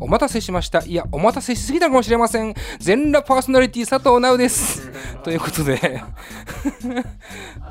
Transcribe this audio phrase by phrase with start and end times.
[0.00, 0.84] お待たせしました。
[0.84, 2.54] いやお待たせしすぎたかもしれません。
[2.78, 4.90] 全裸パーソナリティ佐藤直です。
[5.24, 5.78] ということで。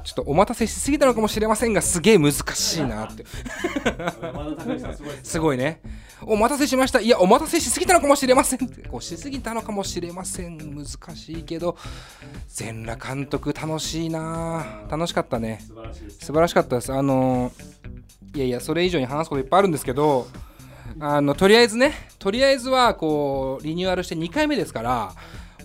[0.04, 3.26] ちょっとお待たせしすぎたのかもしれませんがすげえ難しいなって。
[5.24, 5.82] すごいね。
[6.22, 7.00] お待たせしました。
[7.00, 8.88] いやお待たせしすぎたのかもしれませんって。
[8.88, 10.58] こうしすぎたのかもしれません。
[10.58, 10.86] 難
[11.16, 11.78] しいけど
[12.48, 14.84] 全裸監督楽しいな。
[14.90, 15.62] 楽しかったね。
[16.20, 16.92] 素晴らしかったです。
[16.92, 17.52] あの
[18.34, 20.28] いやいやそれ以上に話すこといっぱいあるんですけど
[21.00, 25.14] あのとりあえずねとりあえずはこうリニューアルして2回目ですから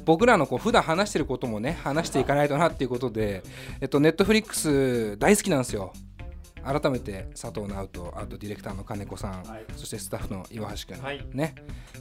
[0.05, 3.43] 僕らのこう普段話してることもね話していかないとなっていうことで
[3.80, 5.93] えっとネットフリックス大好きなんですよ。
[6.62, 9.65] 改めて佐藤直人あとディレクターの金子さん、はい。
[9.77, 11.27] そしてスタッフの岩橋君、はい。
[11.32, 11.55] ね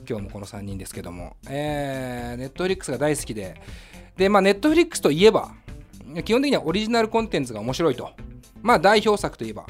[0.08, 1.38] 今日もこの3人ですけども。
[1.48, 3.62] えー、ネットフリックスが大好きで。
[4.18, 5.52] でまあネットフリックスといえば
[6.26, 8.12] 基本的にはオリジナルコンテンツが面白いと。
[8.62, 9.66] まあ代表作といえば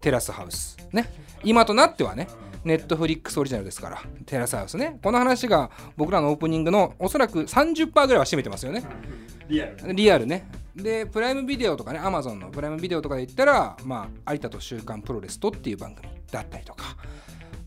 [0.00, 1.10] テラスハウスね。
[1.42, 2.28] 今となってはね
[2.64, 4.98] ネットフリックスオリジナルですからテラスハウスね。
[5.02, 8.84] この話が僕らのオープニングのおそらく30%ぐらいは占めてますよね。
[9.48, 10.48] リアルリアルね。
[10.74, 16.96] でプライムビデオとかねアマゾンのプライムビデオとかで言ったら、まあ、有田と週刊プロレスとっていう番組だったりとか、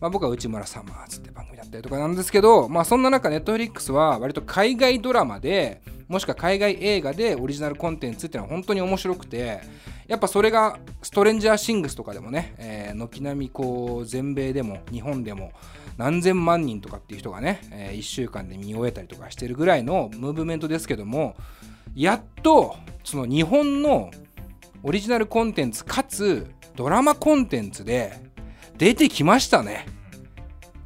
[0.00, 9.60] まあ、僕は内村サマーズって番組だったりとかなんですけど、まあ、そんな中ネットフリックスは割と海外ドラマでもしくは海外映画でオリジナルコンテンツっていうのは本当に面白くて
[10.06, 15.52] やっぱそれがストレンジャーシングスとかでもね、えー軒並みこう全米でも日本でも
[15.96, 21.36] 何千万人とかっていう人がね、え1週間で見終えたりとかしてるぐらいのムーブメントですけども
[21.94, 24.10] やっとその日本の
[24.82, 28.27] オリジナルコンテンツかつドラマコンテンツで
[28.78, 29.86] 出てきましたね。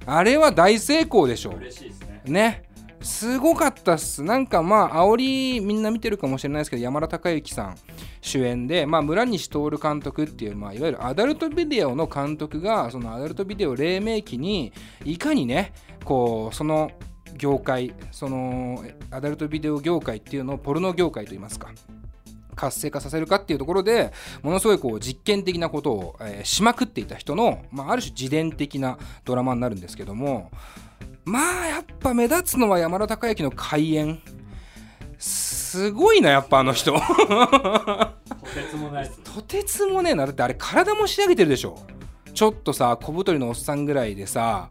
[0.07, 1.57] あれは大成功でしょう。
[1.57, 2.23] 嬉しいですね。
[2.25, 2.63] ね。
[3.03, 4.23] すごかったっす。
[4.23, 7.77] なんかまあ煽りみんな見てるかもしれないですけど山田孝之さん
[8.21, 14.73] 主演で、まあ、村西徹監督っていう、まあ、いわゆるアダルトビデオの監督がそのアダルトビデオ黎明期に
[15.05, 15.73] いかにね
[16.05, 16.93] こうその
[17.37, 21.73] 業界そのアダルトビデオ業界っていうのをポルノ業界といいますか
[22.55, 30.51] 活性化させるかっていうところでものすごいこう実験的なことを、えーしまくっていた人の、まあ、ある種自伝的なドラマになるんですけども
[31.25, 34.21] まあやっぱ目立つのは山田孝之の開演。
[35.19, 36.93] すごいなやっぱあの人。
[36.93, 37.05] とて
[38.71, 39.11] つもない。
[39.23, 40.27] とてつもねえな。
[40.27, 41.79] だってあれ体も仕上げてるでしょ。
[42.35, 44.69] ちょっとさ小太りのおっさんぐらいでさ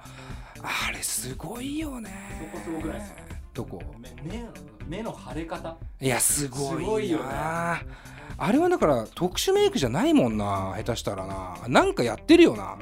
[0.62, 2.12] あれすごいよね。
[2.52, 3.22] そこすごくないですか？
[3.54, 3.82] どこ？
[3.98, 4.50] 目目の
[4.88, 5.78] 目の腫れ方。
[6.00, 7.26] いやすごいすごいよね。
[7.26, 7.82] な
[8.38, 11.58] あれはだから特殊メイクじゃないもんな下手したらな。
[11.68, 12.78] なんかやってるよな。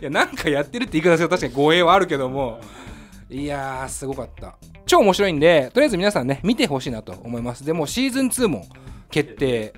[0.00, 2.60] いやなんかやってるって言い方すると確かに語弊はあるけども。
[3.30, 4.56] いやーすごかった。
[4.86, 7.64] 超面白いんでとりあえず皆さんね見てほしいなと思います。
[7.64, 8.66] でもシーズン2も
[9.10, 9.74] 決定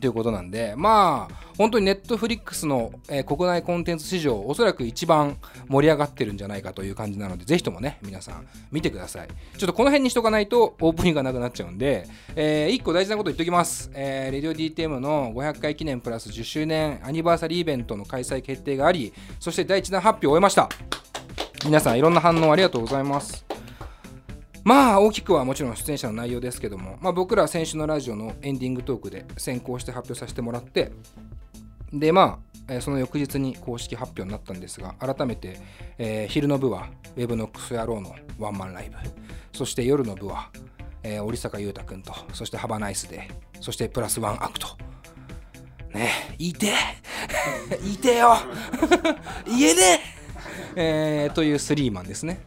[0.00, 5.36] ということなんでまあ本当にネットフリックスの、えー国内コンテンツ市場おそらく一番
[5.68, 9.28] 盛り上がってるんじゃないかという感じなのでぜひともね皆さん見てください。
[9.56, 20.68] ちょっとこの辺にしとかないとオープニングがなくなっちゃうんで、え1個大事なこと言っておきます、えー、レディオ DTM の500回記念プラス10周年アニバーサリーイベントの開催決定がありそして第1弾発表を終えました。
[21.64, 23.44] 皆さんいろんな反応ありがとうございます。
[24.64, 30.92] まあ大きくはもちろん出演者の内容ですけども、まあ、僕らは先週のラジオのエンディングトークで先行して発表させてもらって
[31.92, 32.38] でま
[32.68, 35.58] あその翌日に公式発表になったんですが改めて、
[35.98, 38.96] えー昼の部は Web のクソ野郎のワンマンライブ
[39.52, 40.50] そして夜の部は、
[41.02, 43.28] えー織坂優太君とそしてハバナイスで
[43.60, 44.68] そしてプラスワンアクト。
[45.92, 46.72] ねえいてえ。
[47.84, 48.36] いてえよ。
[49.46, 50.00] 言えね
[50.76, 52.40] ええーというスリーマンですね。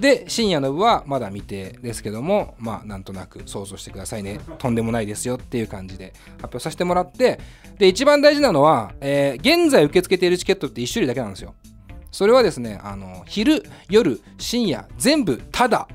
[0.00, 4.40] で深夜の部はまだ未定ですけどもまあなんとなく想像してくださいね。
[4.58, 7.38] とんでもないですよっていう感じで発表させてもらって
[7.78, 11.54] で一番大事なのは、えー現在受け付けているチケットって1種類だけなんですよ。
[12.10, 15.86] それはですねあの昼夜深夜全部タダ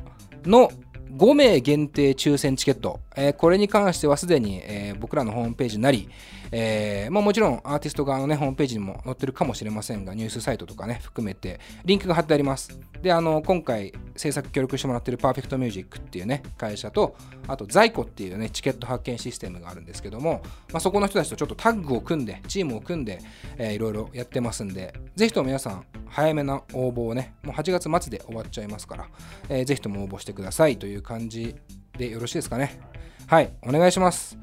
[0.45, 0.71] の
[1.17, 6.09] 5名限定抽選チケット、えーこれに関してはすでに、えー僕らのホームページなり、
[6.51, 12.79] えーまあ、もちろんアーティスト側の、ね、ホームページにも載ってるかもしれませんがニュースサイトとかね含めてリンクが貼ってあります。
[13.01, 17.15] であの今回制作協力してもらってるパーフェクトミュージックっていうね会社と
[17.47, 20.41] あと在庫っていうねチケット発券システムがあるんですけども、
[20.71, 23.19] まあ、そこの人たちとちょっとタッグを組んでチームを組んで、
[23.57, 29.09] えーいろいろやってますんでぜひとも皆さん早めな応募をねもう8月末で終わっちゃいますから、
[29.49, 31.55] えーぜひとも応募してくださいという感じ
[31.97, 32.79] でよろしいですかね。
[33.27, 34.37] はいお願いします。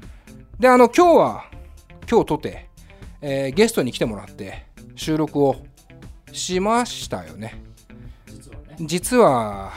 [0.59, 1.45] であの今日は
[2.09, 2.69] 今日とて、
[3.21, 4.65] えーゲストに来てもらって
[4.95, 5.55] 収録を
[6.31, 7.72] しましたよね。
[8.79, 9.71] 実は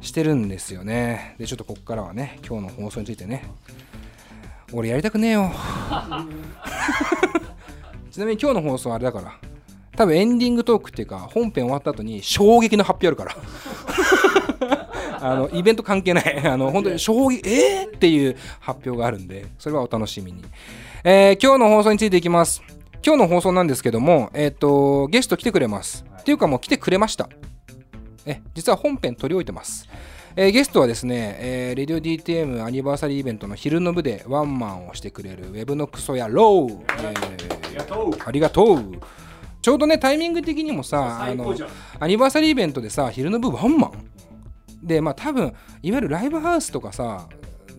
[0.00, 1.34] してるんですよね。
[1.38, 3.44] でちょっとここからはね今日の放送についてね
[4.72, 5.50] 俺やりたくねえよ。
[8.10, 9.32] ちなみに今日の放送はあれだから
[9.96, 13.36] 多分エンディングトークっていうか本編終わった後に衝撃の発表あるから。
[15.20, 16.46] あのイベント関係ない。
[16.46, 20.44] あの本当に衝撃えー、っていう発表があるんでそれはお楽しみに、
[21.02, 22.62] えー、今日の放送についていきます
[23.06, 27.28] 今日の放送なんですけども、えっ、ー、とゲスト来てくれます、っていうかもう来てくれました。
[28.24, 29.86] え実は本編取り置いてます。
[30.36, 38.80] えー、ゲストはですね、えー、レディオ DTM アニバーサリーイベントの昼の部でワンマンをしてくれるウェブのクソ野郎、えー、ありがとう。
[39.60, 41.54] ちょうどねタイミング的にもさあの
[42.00, 43.92] アニバーサリーイベントでさ昼の部ワンマン。
[44.82, 47.28] でまあ多分いわゆるライブハウスとかさ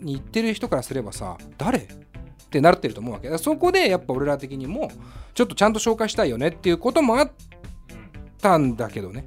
[0.01, 2.04] に行ってる人からすればさ誰？
[2.45, 3.35] ってなってると思うわけ。
[3.37, 4.91] そこでやっぱ俺ら的にも
[5.33, 7.31] ちょっとちゃんと紹介したいよねっていうこともあっ
[8.41, 9.25] たんだけどね。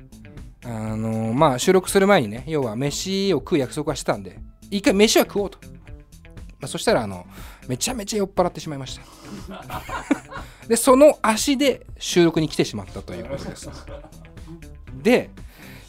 [0.64, 4.38] あの、まあ収録する前にね要は飯を食う約束はしてたんで
[4.70, 5.58] 一回飯は食おうと、
[6.60, 7.26] まあ、そしたらあの
[7.68, 9.02] めちゃめちゃ酔っ払ってしまいました。
[10.66, 13.70] でその足で収録に来てしまったということです。
[15.02, 15.30] で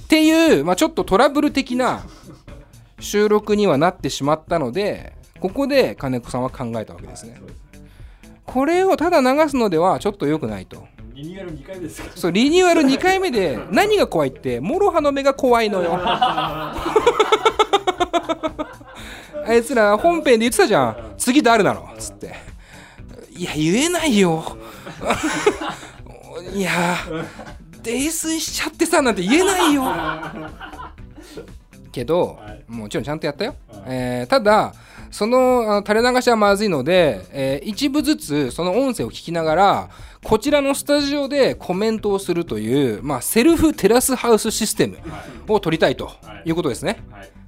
[0.04, 2.04] っていう、まあ、ちょっとトラブル的な
[3.00, 7.40] 収録にはなってしまったのでここで金子さんは考えたわけですね。
[8.46, 10.88] これをただ流すのではちょっと良くないと。
[11.14, 12.10] リニューアル2回目ですか？
[12.16, 15.98] そうリニューアル2回目で何が怖いってモロハの目が怖いのよ。
[19.46, 21.14] あいつら本編で言ってたじゃん。
[21.18, 22.36] 次誰なのっつって。
[23.32, 24.58] いや言えないよ。
[26.54, 26.96] いや
[27.84, 29.84] 泥酔しちゃってさなんて言えないよ。
[31.92, 32.38] けど、
[32.68, 33.56] もちろんちゃんとやったよ、
[33.88, 34.74] えー、ただ
[35.12, 39.90] そのあの垂れ流しはまずいので、えー、一部ずつその音声を聞きながら
[40.24, 44.98] こちらのスタジオでコメントをするという、まあ、セルフテラスハウスシステム
[45.48, 46.12] を取りたいと
[46.46, 46.52] い。
[46.52, 47.00] うことですね。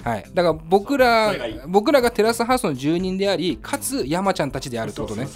[0.03, 1.35] はい、だから僕ら
[1.67, 5.27] 僕らがテラスハウスの住人でありかつ山ちゃんたちであるってことね。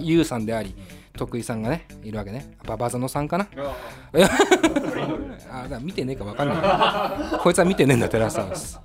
[0.00, 0.46] ゆうさん。
[0.46, 0.74] であり
[1.16, 2.56] 徳井さんがねいるわけね。
[2.64, 3.48] ババザノさんかな？
[5.50, 7.38] あ だ見てねえか分かんない。
[7.38, 8.78] こいつは見てねえんだテラスハウス。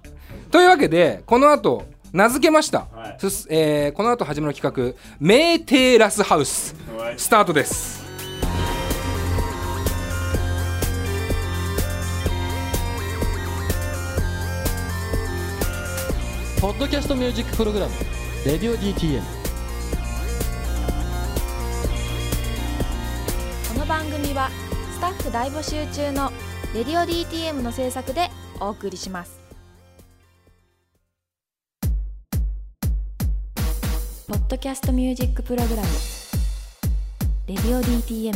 [0.49, 3.17] というわけでこの後名付けました、はい、
[3.49, 6.75] えー、この後始まる企画「メーテーラスハウス」
[7.15, 8.01] スタートです。
[16.59, 17.93] ポッドキャストミュージックプログラム
[18.45, 19.19] 「レディオ DTM」
[23.73, 24.51] この番組は
[24.93, 26.31] スタッフ大募集中の
[26.75, 28.29] 「レディオ DTM」の制作で
[28.59, 29.40] お送りします
[34.31, 35.87] ポッドキャストミュージックプログラム
[37.47, 38.31] 「レディオ DTM」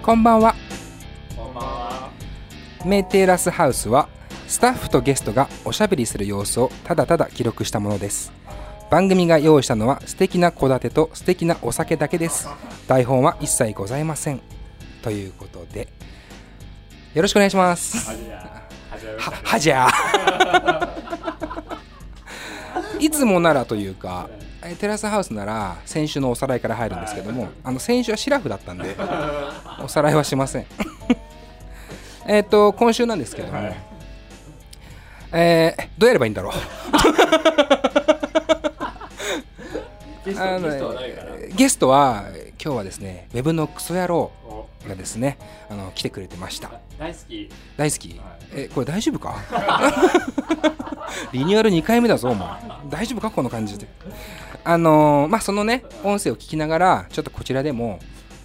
[0.00, 0.54] こんばんは。
[1.34, 2.10] こんばんは。
[2.84, 4.08] メーテーラスハウスは
[4.46, 8.32] スタッフとゲストがおしゃべりする様子をただただ記録したものです。
[8.92, 12.48] 番組が用意したのは素敵な戸建てと素敵なお酒だけです。
[12.86, 14.40] 台本は一切ございません。
[15.02, 15.95] ということで
[17.16, 18.10] よろしくお願いします。
[19.42, 19.88] はじゃ
[23.00, 24.28] いつもならというか
[24.78, 28.94] テラスハウスなら先週のおさらいから入るんですけどもあの先週はシラフだったんで
[29.82, 30.66] おさらいはしません。
[32.28, 33.76] えっと今週なんですけども、はい、
[35.32, 36.52] えー、どうやればいいんだろう？
[40.34, 40.68] あの
[41.54, 42.24] ゲストは
[42.62, 44.32] 今日はですねウェブのクソ野郎
[44.88, 45.38] がですね
[45.70, 46.72] あの来てくれてました。
[46.98, 47.50] 大好き。
[47.76, 48.18] 大好き、はい、
[48.54, 49.36] えこれ大丈夫か？
[51.32, 52.48] リニューアル2回目だぞお前。
[52.90, 53.30] 大丈夫か？
[53.30, 53.86] この感じで。
[54.64, 58.00] あのー、まあそのね音声を聞きながらちょっとこちらでも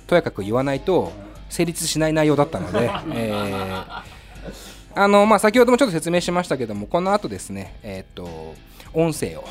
[0.06, 1.12] とやかく言わないと
[1.50, 4.04] 成立しない内容だったので、 えー、
[4.94, 8.54] あのまあ、先ほどもちょっと説明しましたけどもこの後ですねえっ、と
[8.94, 9.44] 音声を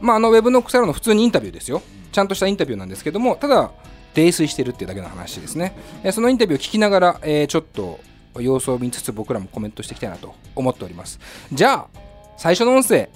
[0.00, 3.70] まあ、あのウェブのクサロの普通にインタビューですよちゃんとしたインタビューなんですけどもただ
[4.14, 5.72] 泥酔してるっていうだけの話ですね。
[6.12, 8.00] そのインタビューを聞きながら、えー、ちょっと
[8.40, 11.20] 様子を見つつ僕らもコメントしていきたいなと思っております。
[11.52, 12.00] じゃあ、
[12.36, 13.08] 最初の音声、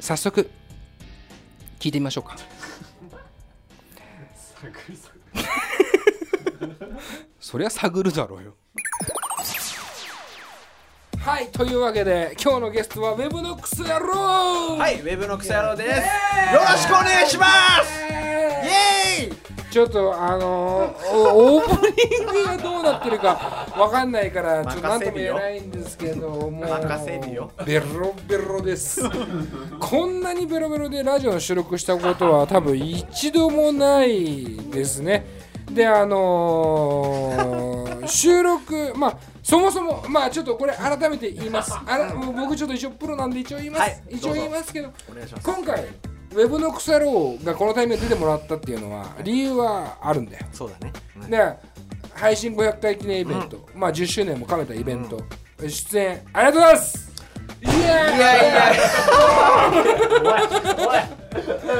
[0.00, 0.48] 早速、
[1.78, 2.36] 聞いてみましょうか。
[7.40, 8.54] そりゃ探るだろうよ。
[11.26, 14.76] はい、というわけで今日のゲストはウェブのクソ野郎。
[14.78, 17.46] はい、ウェブのクソ野郎です、よろしくお願いしま
[17.82, 18.04] す。
[18.12, 19.72] イエーイ。
[19.72, 26.48] ちょっとあのー、オープニングがどうなってるかわかんないからちょっと何とも言えないんですけども。
[26.48, 26.64] う
[27.64, 29.02] ベロベロです。
[29.80, 35.26] こんなにベロベロでラジオの収録したことは多分一度もないですね
[35.70, 41.72] であのー、収録まあそもそもまあちょっとこれ改めて言います。
[41.86, 44.02] あらもう僕ちょっと一応プロなんで一応言います、はい。
[44.10, 45.44] 一応言いますけどお願いします。
[45.44, 50.46] 今回ウェブの腐郎がこのタイミングで出てもらったっていうのは理由はあるんだよ。
[50.52, 50.92] そうだね。
[51.16, 51.30] うん。
[51.30, 51.56] で
[52.14, 55.22] 配信500回記念イベント、まあ10周年も兼ねたイベント、
[55.68, 57.05] 出演ありがとうございます
[57.66, 58.72] イエーイいやいや
[60.78, 61.16] おい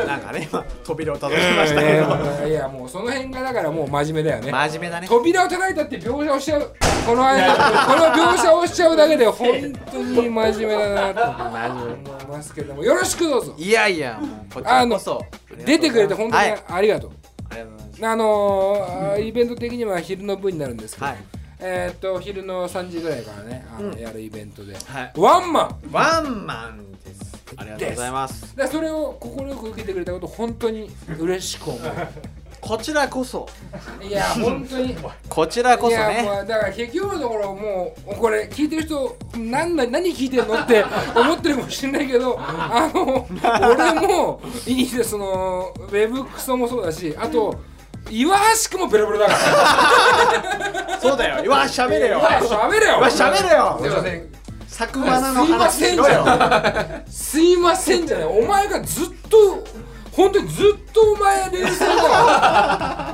[0.06, 6.72] なんかね今扉を叩きましたけえどーいやもうその辺がだからもう真面目だよね真面目だね扉を叩いたって描写をしちゃう
[7.06, 7.60] この間こ
[7.96, 9.48] の描写をしちゃうだけで本
[9.90, 11.34] 当に真面目だな
[11.68, 15.24] と思いますけどもよろしくどうぞいやいやもうこちらこそ
[15.64, 17.10] 出てくれて本当にありがとう、ありがとう
[17.48, 21.16] ございますあのーイベント的には昼の部になるんですけど、はい
[21.58, 23.98] えーっと昼の3時ぐらいからねあの、うん。
[23.98, 25.12] やるイベントで、はい。
[25.16, 25.76] ワンマン。
[25.90, 27.44] ワンマンです。
[27.56, 28.56] ありがとうございます。
[28.56, 31.78] でそれを快く受けてくれたこと本当に嬉しく思
[32.60, 33.48] こちらこそ。
[34.00, 34.96] ういや本当に。
[35.28, 36.28] こちらこそね。
[36.44, 40.84] うだから結局のところもうこれ聞いてる人なんだ何聞いてんのって
[41.14, 47.56] 思ってるかもしれないけどあの俺もいいですそのウェブクソもそうだしあと
[48.10, 48.36] 岩
[48.70, 50.98] 橋くもベロベロだから。
[51.00, 51.44] そうだよ。
[51.44, 52.20] うわ喋れよ。
[52.20, 52.98] 喋れよ。
[52.98, 53.78] うわ喋れよ。
[53.80, 54.36] すいません。
[54.68, 58.26] 作花のすいま話せんじゃんすいませんじゃない。
[58.26, 59.64] お前がずっと
[60.12, 61.98] 本当にずっとお前冷静だよ。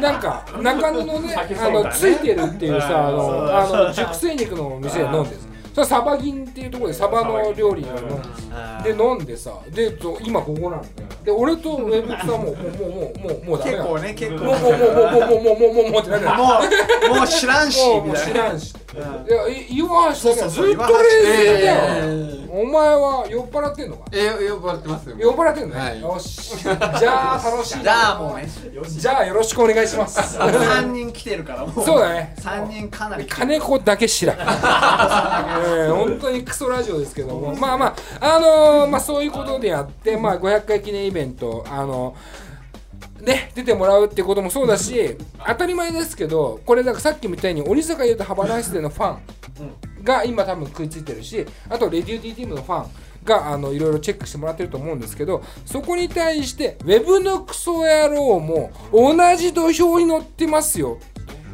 [0.01, 8.83] なんか中野のねあのついてるっていうさあのあの熟成肉の店で飲んでさそれサバ銀っていうところでサバの料理を飲ん。
[8.83, 11.09] でで飲んでさでと今ここなんだよ。
[11.25, 14.45] で俺とウェブさんももうもうもうもうも結構ね結構。
[14.45, 18.75] もうもうもうもうもうもうもうもうもうもうもうもう知らんしもうもうみたいな知らんし。
[18.95, 22.39] いや、い岩橋だけはずっと冷静だ岩よ。
[22.53, 24.05] お前は酔っ払ってんのか？
[24.13, 25.81] えー、呼ばれてますよ酔っ払ってんのね？
[25.81, 26.59] はいよし。
[26.59, 27.83] じゃあ楽しい。
[27.83, 28.47] じゃあもうね
[28.87, 30.39] じゃあよろしくお願いします。
[30.39, 32.35] 3人来てるからもうそうだね。
[32.39, 34.37] 3人かなり金子だけ知らん。
[34.41, 42.15] えー本当にクソラジオですけども、まあまあ、あのーまあそういうことでやって、まあ500回記念イベント、あの
[43.23, 52.91] ね、出てもらうってこともそうだし当たり前ですけどこれだからさっきみたいに鬼坂優とハバナイスでのファンが今多分食いついてるしあとレディオ D チームのファン
[53.25, 60.99] があのいろいろチェックしてもらってると思うんですけどそこに対してウェブのクソ野郎も同じ土俵に乗ってますよ。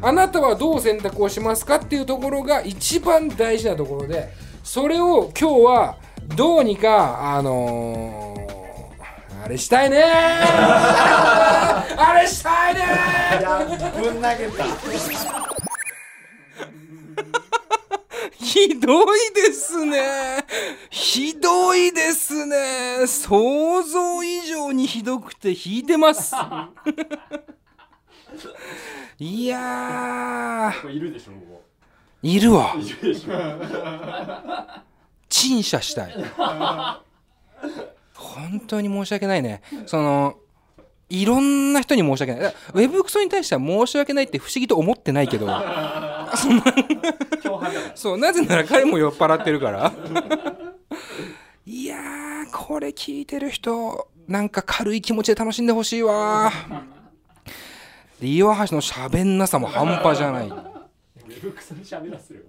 [0.01, 4.29] あなたはどう選択をしますかっていうところが一番大事なところで
[4.63, 5.97] それを今日は
[6.37, 8.38] どうにかあのー
[9.49, 10.03] れしたいねー。
[11.97, 14.01] あれしたいねー。
[14.01, 14.63] ぶん投げた。
[18.31, 20.45] ひどいですね。
[20.89, 23.05] ひどいですね。
[23.07, 26.35] 想像以上にひどくて引いてます。
[29.17, 31.61] いやいるでしょも
[32.21, 32.75] いるわ。
[35.27, 36.15] 陳謝したい
[38.19, 39.61] 本当に申し訳ないね。
[39.85, 40.35] その
[41.09, 42.53] いろんな人に申し訳ない。
[42.73, 45.47] ウェブクソに対しては申し訳ないって不思議と思ってないけど。
[47.95, 49.91] そうなぜなら彼も酔っ払ってるから。
[51.65, 56.51] いやーこれ聞いてる人なんか軽い気持ちで楽しんでほしいわ。
[58.19, 60.47] で岩橋のしゃべんなさも半端じゃない。
[60.47, 62.45] ウェブクソに喋らせるよ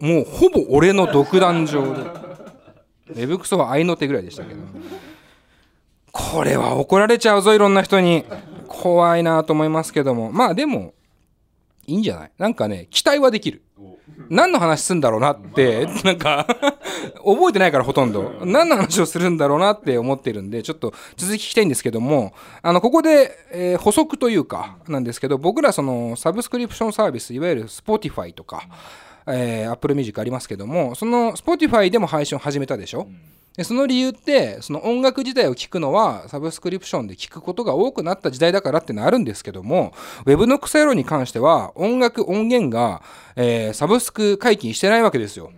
[0.00, 0.14] お前。
[0.16, 2.33] もうほぼ俺の独壇場で
[3.10, 4.60] ウェブクソは合いの手ぐらいでしたけど。
[6.12, 8.24] これは怒られちゃうぞいろんな人に。
[8.66, 10.32] 怖いなと思いますけども。
[10.32, 10.94] まあでも
[11.86, 12.32] いいんじゃない？
[12.38, 13.62] なんかね期待はできる。
[14.28, 16.46] 何の話すんだろうなって、なんか、
[17.24, 18.40] 覚えてないからほとんど。
[18.44, 22.32] 何の話をするんだろうなって思ってるんで、ちょっと続き聞きたいんですけども、
[22.62, 28.62] あの、ここで、えー補足というか、なんですけど、僕らその、サブスクリプションサービス、いわゆる Spotify とか、
[29.26, 33.08] えー、Apple Music ありますけども、その Spotify でも配信を始めたでしょ、
[33.56, 39.92] でその理由ってその音楽自体を聴くのはサブスクリプションで聴くことが多くなった時代だからってのあるんですけども
[40.26, 43.02] ウェブの草野郎に関しては音楽音源が、
[43.36, 45.52] えーサブスク解禁してないわけですよ。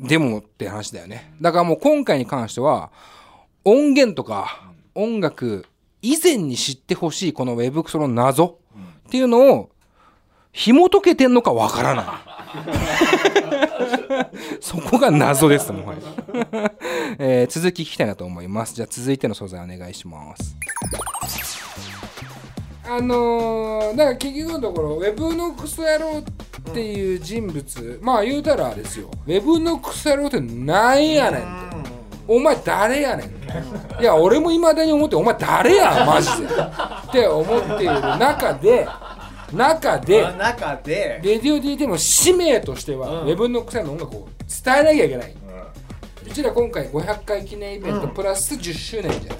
[0.00, 1.34] でもって話だよね。
[1.40, 2.90] だからもう今回に関しては
[3.64, 5.66] 音源とか音楽
[6.02, 8.58] 以前に知ってほしいこのウェブクソの謎
[9.06, 9.70] っていうのを
[10.58, 12.06] 紐解けてんのかわからない。
[14.60, 16.00] そこが謎ですもはや、
[17.20, 18.74] えー続き聞きたいなと思います。
[18.74, 20.56] じゃあ続いての素材お願いします。
[22.90, 26.22] あのー、だから結局のところウェブのクソ野郎っ
[26.74, 29.12] ていう人物まあ言うたらですよ。
[29.28, 31.48] ウェブのクソ野郎ってなんやねんって。
[32.26, 36.46] お前誰やねんいや俺もいまだに思ってお前誰やマジで。
[36.46, 38.86] って思っている中で
[39.52, 41.20] 中であ中で。
[41.22, 43.28] レディオ DT の使命としては、うん。
[43.28, 44.28] ウェブノックさんの音楽を
[44.64, 45.34] 伝えなきゃいけない、
[46.26, 48.08] うちら今回500回記念イベントうん。
[48.10, 49.36] プラス10周年じゃな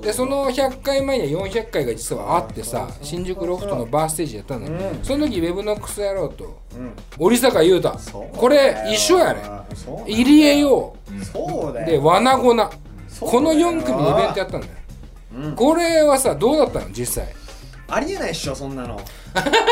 [0.00, 5.04] い、でその100回前には400回が実はあってさ新宿ロフトのバーステージやったんだよ、うん。
[5.04, 6.92] その時ウェブノックス野郎とうん。
[7.18, 7.98] 織坂優太
[8.36, 9.40] これ一緒やね。
[10.06, 10.96] 入江よ
[11.86, 12.38] でわな。
[12.38, 12.70] この
[13.52, 14.72] 4組イベントやったんだよ、
[15.36, 15.54] うん。
[15.54, 17.32] これはさどうだったの実際？
[17.94, 18.98] ありえないっしょそんなの。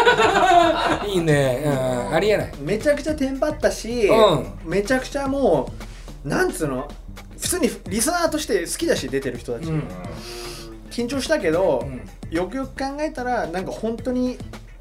[1.08, 1.68] いいね、う
[2.10, 2.52] ん、ありえない。
[2.60, 5.72] めちゃくちゃテンパったし、うめちゃくちゃも
[6.24, 6.86] うなんつうの
[7.38, 9.88] 普通にリスナーとして好きだし出てる人たち、うん。
[10.90, 12.02] 緊張したけど、うん。
[12.30, 14.36] よくよく考えたらなんか本当に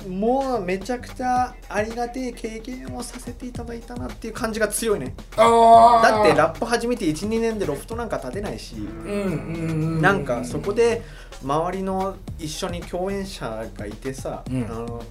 [0.08, 5.13] もうめちゃくちゃありがてえ経験をさせていただいたなっていう感じが強いね。
[5.36, 11.01] だってラップ始めて12年でロフトなんか立てないし、うなんかそこで
[11.44, 14.63] 周りの一緒に共演者がいてさ、うん。
[14.63, 15.03] あの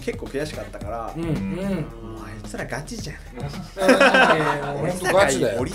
[0.00, 1.56] 結構悔しかったから、うんうん。
[1.56, 3.16] もうあいつらガチじゃん。
[3.16, 5.66] 本当ガチだよ。
[5.66, 5.70] い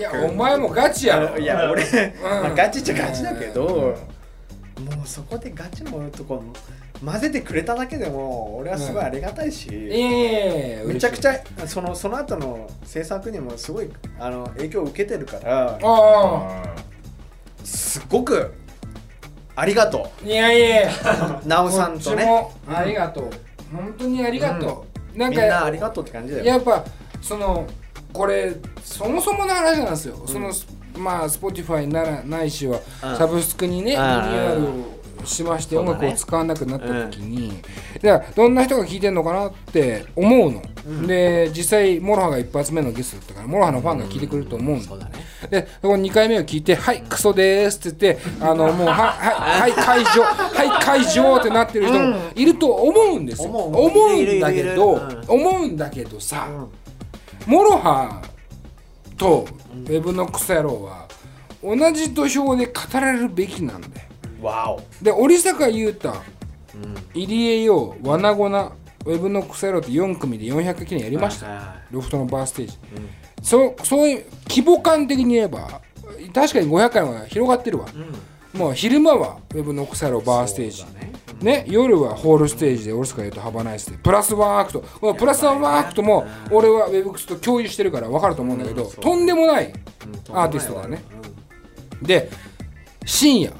[0.00, 1.38] や君お前もガチやろ。
[1.38, 3.96] いや俺、まあ、ガチっちゃガチだけど、
[4.78, 4.84] うん。
[4.84, 6.42] もうそこでガチのとこ
[7.04, 11.34] 混ぜてくれただけでも俺はすごいありがたいし、いやいやいやめちゃくちゃ
[11.66, 16.74] そのその後の制作にもすごいあの影響を受けてるからあ
[17.62, 18.52] すっごく
[19.54, 22.48] ありがとあいやいやなおさんとね。
[22.68, 23.30] ありがとう。
[23.74, 25.18] 本当にありがとう。
[25.18, 26.44] なんみんなあかりがとうって感じだよ。
[26.44, 26.84] やっぱ
[27.22, 27.66] その
[28.12, 30.22] これそもそもの話なんですよ。
[30.26, 30.52] その
[30.98, 33.16] まあ Spotify ならないしはうん。
[33.16, 37.62] サブスクにねリニうんューアルをしまして音楽を使わなくなった時に
[38.02, 40.62] じゃあどんな人が聴いてんのかなって思うの。
[41.06, 44.86] で実際モロハが一発目のゲストだったからモロハのファンが聞いてくれると思うんだ。
[44.86, 45.12] そうだね。
[45.50, 54.22] でそこ2回目を聞いて「はいクソです」って言ってあのもう「ははいはい解除はい解除」ってなってる人もいると思うんですよ、思う。
[54.22, 55.24] んだけど、うん。
[55.28, 56.68] 思うんだけどさ、うん
[57.46, 58.22] モロハ
[59.16, 61.06] とウェブのクソ野郎は
[61.62, 64.05] 同じ土俵で語られるべきなんだよ
[64.46, 66.14] わおで織坂優太
[66.74, 66.96] うん。
[67.14, 68.72] 入江陽ワナゴナ
[69.04, 72.78] ウェブのクソ野郎って4組で400回記念やりました、はいはいロフトのバーステージ、
[73.42, 75.80] そうそういう規模感的に言えば
[76.34, 77.86] 確かに500回は広がってるわ、
[78.52, 80.78] もう昼間はウェブのクソ野郎バーステージ。
[80.78, 81.12] そうだね。
[81.40, 89.72] ね、夜はホールステージでオルスカ言うとハバナイスでプラスワンアクトこのプラスワンアクトも俺はウェブクスと共有してるから分かると思うんだけど、とんでもない
[90.30, 91.04] アーティストだね。
[92.02, 92.28] で
[93.04, 93.52] 深夜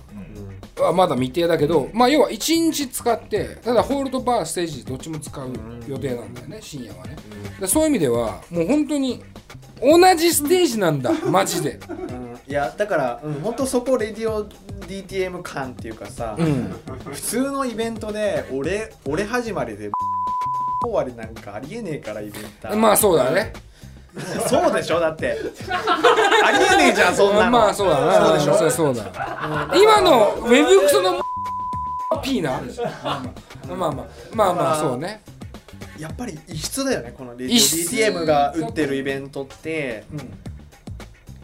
[0.83, 5.53] はまだ未定だけど、まあ要は1日使ってただホールとバーステージどっちも使う
[5.89, 7.17] 予定なんだよね深夜はね。
[7.61, 9.23] でそういう意味ではもう本当に
[9.81, 11.79] 同じステージなんだ マジで。
[11.89, 12.37] うん。
[12.49, 14.45] いやだから、うん、本当そこレディオ
[14.87, 16.75] DTM 感っていうかさ、うん。
[17.12, 19.91] 普通のイベントで俺俺始まりで
[20.85, 23.53] 終わりなんかありえねえからイベントまあそうだね
[24.48, 25.00] そうでしょ？
[25.00, 25.37] だって。
[26.44, 27.50] ありえねえじゃんそんなの。
[27.50, 28.26] まあそうだな。
[28.26, 28.55] そうでしょ？
[28.59, 29.05] そうそうだ。
[29.74, 31.20] 今のウェブクソの
[32.22, 32.61] P なま
[33.12, 35.22] あまあまあまあまあそうね。
[35.98, 40.05] やっぱり異質だよねこの DTM が打ってるイベントって。
[40.12, 40.38] うん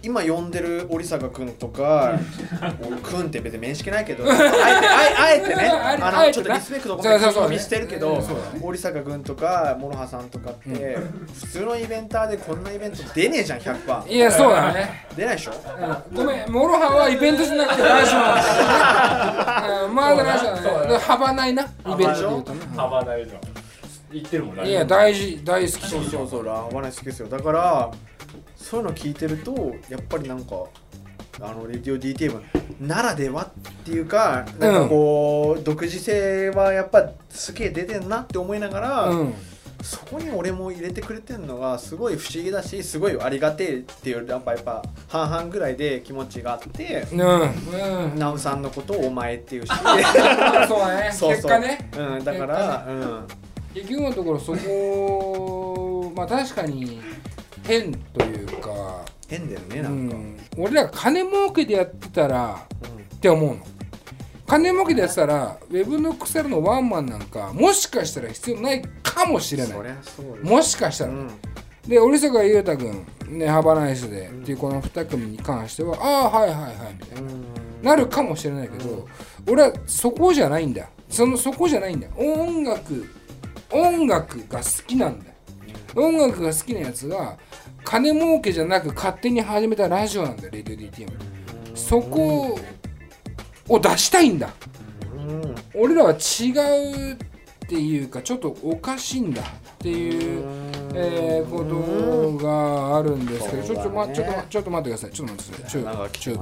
[0.03, 2.19] 今呼んでる織坂君とか
[2.87, 8.21] 俺君って別に面識ないけどあえてあえあえてねあのちょっとリスペクトを込めてしてるけど
[8.61, 10.99] 織坂君とか諸葉さんとかって
[11.41, 15.07] 普通のイベンターでこんなイベント出ねえじゃん100%いやそうだね。
[15.17, 15.53] 出ないでしょ？
[16.11, 16.17] うん。
[16.17, 18.35] ごめんモロハはイベントじゃなくてラジオなん。
[18.35, 19.87] だよね。
[19.87, 20.63] うんまだラジオだね。
[20.63, 22.61] だから幅ないなイベントで言うとね。
[22.77, 23.49] 幅大丈夫
[24.13, 25.87] 言ってるもんいや大事大好き。
[25.87, 27.29] そうそうそうラーバナ好きですよ。
[27.29, 27.91] だから
[28.63, 30.65] そういうの聞いてるとやっぱりなんか
[31.41, 32.41] あのレディオ DTM
[32.81, 39.35] ならではっていうかなんかこう、独自性はやっぱすげえ出てんなって思いながら、うん。
[39.83, 48.11] そこに俺も入れてくれてんのがすごい不思議だしすごいありがてえっていうやっぱやっぱ半々ぐらいで気持ちがあってうん。
[48.11, 48.17] うん。
[48.17, 49.73] ナウさんのことをお前っていうし。
[49.75, 51.11] そうだね。
[51.13, 51.31] そうそう。
[51.31, 51.91] 結果ね。
[51.99, 53.27] うん、だから、うん。
[53.75, 57.01] 結局のところそこまあ確かに
[57.63, 59.05] 変というか。
[59.29, 60.37] 変だよねうなんか、ん。
[60.59, 63.03] 俺らが金儲けでやってたらうん。
[63.03, 63.67] って思うの。
[64.47, 69.79] 金儲けでやってたらウェブのクセルのワンマンなんかもしかしたら必要ないかもしれない。
[70.43, 71.31] もしかしたら、うん。
[71.87, 77.31] で織坂優太君ねハバナイスで、っていうこの2組に関してはああはいはいはいみたいな、
[77.83, 79.09] なるかもしれないけど、
[79.49, 80.89] 俺はそこじゃないんだ。
[81.09, 82.09] そのそこじゃないんだ。
[82.17, 83.09] 音楽
[83.71, 85.27] 音楽が好きなんだ。
[85.27, 85.32] よ
[85.97, 87.37] 音楽が好きなやつが
[87.85, 92.59] 金儲けじゃなく勝手に始めたラジオなんだよレディオ DTM そこ
[93.69, 94.51] を出したいんだ。
[95.15, 97.17] うん俺らは違うっ
[97.69, 99.43] ていうかちょっとおかしいんだ。
[99.43, 99.45] っ
[99.83, 100.45] ていう、
[100.95, 105.11] えーことがあるんですけど、ちょっと、ま、ちょっとちょっと待ってください。
[105.11, 105.69] ちょっと待ってくだ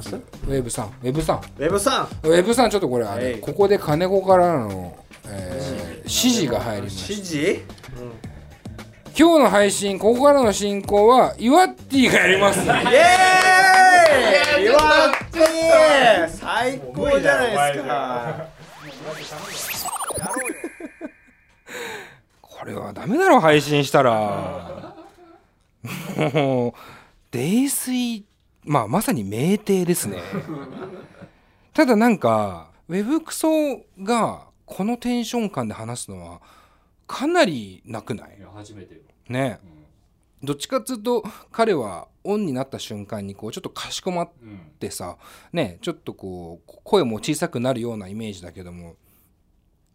[0.02, 0.20] さい。
[0.20, 0.86] ウェブさん。
[0.86, 1.36] ウェブさん。
[1.38, 2.04] ウェブさん。
[2.28, 3.40] ウェブさんちょっとこれあれ、はい。
[3.40, 6.46] ここで金子からの、えー指示。
[6.52, 7.60] が入りました指示？
[9.20, 12.60] 今日の配信ここからの進行はイワッティがやります。
[12.60, 15.38] イエーイ岩手
[16.38, 18.48] 最高じゃないですか。
[22.40, 24.94] これはダメだろ配信したら。
[26.32, 26.72] もう
[27.30, 28.24] 泥酔
[28.64, 30.16] まあまさに酩酊ですね。
[31.74, 36.40] ただなんかウェブクソがこのテンション感で話すのは
[37.06, 38.36] かなりなくない？
[38.38, 39.58] いや初めてよ、ね。
[40.42, 45.18] どっちかっつうと彼はオンになった瞬間にこうちょっとかしこまっうんてさ
[45.52, 48.96] ねちょっとこう声も小さくなるようなイメージだけども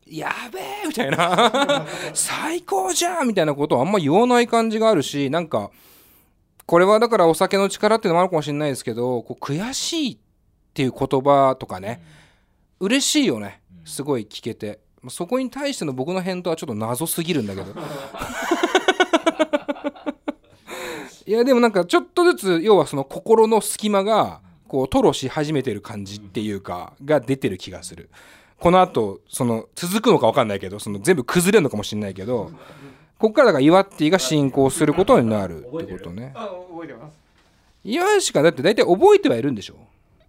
[0.06, 1.86] やべえみたいな。
[2.14, 5.72] 最高じゃんみたいなことをあんま言わない感じがあるしなんか
[6.68, 10.18] これはだからお酒の力っていうのもあるかもしれないですけどこう悔しいっ
[10.76, 12.04] ていう言葉とかね
[12.80, 13.62] 嬉しいよね。
[13.84, 14.80] すごい聞けて。
[15.02, 17.74] まあそこに対しての僕の返答はちょっと謎すぎるんだけど
[21.28, 28.10] いやでもなんかちょっとずつ要はその心の隙間がこう吐露し始めてる感じっていうかが出てる気がする。
[28.60, 32.52] この後その続くのか分かんないけどその全部崩れるのかもしれないけど
[33.20, 36.32] ここからだから岩ッティが進行することになるってことね。
[36.36, 37.18] あ覚えてます。
[37.84, 39.76] 岩橋かだって大体覚えてはいるんでしょ？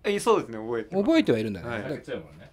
[0.04, 1.04] えそうですね覚えてます。
[1.04, 1.82] 覚えてはいるんだよね、はい。
[1.82, 2.50] だから強いもんね。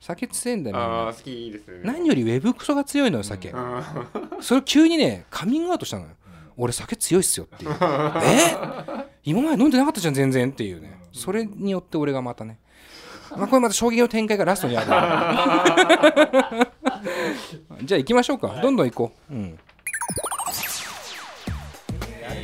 [0.00, 1.80] 酒強いんだよみんなああ好きですね。
[1.82, 3.50] 何よりウェブクソが強いのよ酒。
[3.54, 4.06] あ
[4.40, 6.10] それを急にねカミングアウトしたのよ
[6.56, 7.72] 俺酒強いっすよっていう。
[7.72, 7.76] え？
[9.24, 10.98] 今まで飲んでなかったじゃん全然っていうね。
[11.12, 12.58] それによって俺がまたね。
[13.36, 14.86] まあこれまた衝撃の展開がラストにある。
[17.84, 18.48] じゃあ行きましょうか。
[18.62, 19.58] どんどん行こう、うん、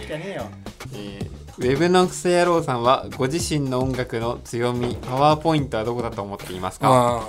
[0.06, 0.46] じゃねえよ。
[0.94, 7.22] えーウェブのクソ野郎さんはご自身の音楽の強みパワーポイントはどこだと思っていますか？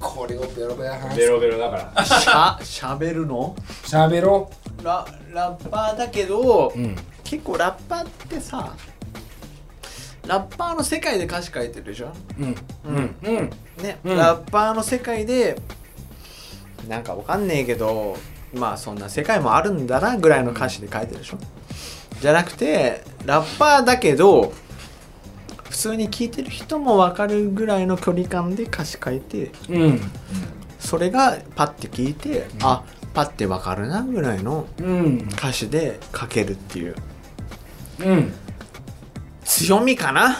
[0.00, 1.18] これをベロベロ話す。
[1.18, 2.04] ベロベロだから。
[2.04, 3.54] しゃしゃべるの？
[3.84, 4.50] 喋ろ
[4.82, 8.74] ララッパーだけど、う、うん、結構ラッパーってさ
[10.26, 12.12] ラッパーの世界で歌詞書いてるでしょ？
[12.38, 12.56] うん。
[12.84, 13.16] うん。
[13.22, 13.50] うん。
[13.82, 14.16] ね、うん。
[14.16, 15.60] ラッパーの世界で
[16.88, 18.16] なんかわかんねえけど
[18.54, 21.38] まあそんな世界もあるんだなぐらいの歌詞で書いてるでしょ？
[22.20, 24.52] じゃなくてラッパーだけど
[25.70, 30.00] 普通に聴いてる人もわかるぐらいの距離感で歌詞書いてうん。
[30.78, 35.28] それがパッて聞いて、あパッてわかるなぐらいのうん。
[35.32, 36.94] 歌詞で書けるっていう。
[38.00, 38.32] うん。
[39.44, 40.36] 強みかな？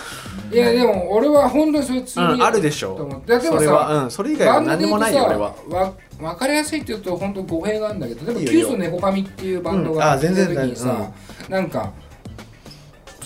[0.52, 2.96] いやでも俺は本当にそれ強みうんあるでしょ。
[2.96, 5.54] と思っていやでもそれさはうんそれ以外は何でもないよ俺は。
[5.68, 11.10] わ分かりやすいって言うと本当語弊があるんだけど例えばキュース猫髪っていうバンドうんがあ全然時にさ、
[11.48, 11.92] なんか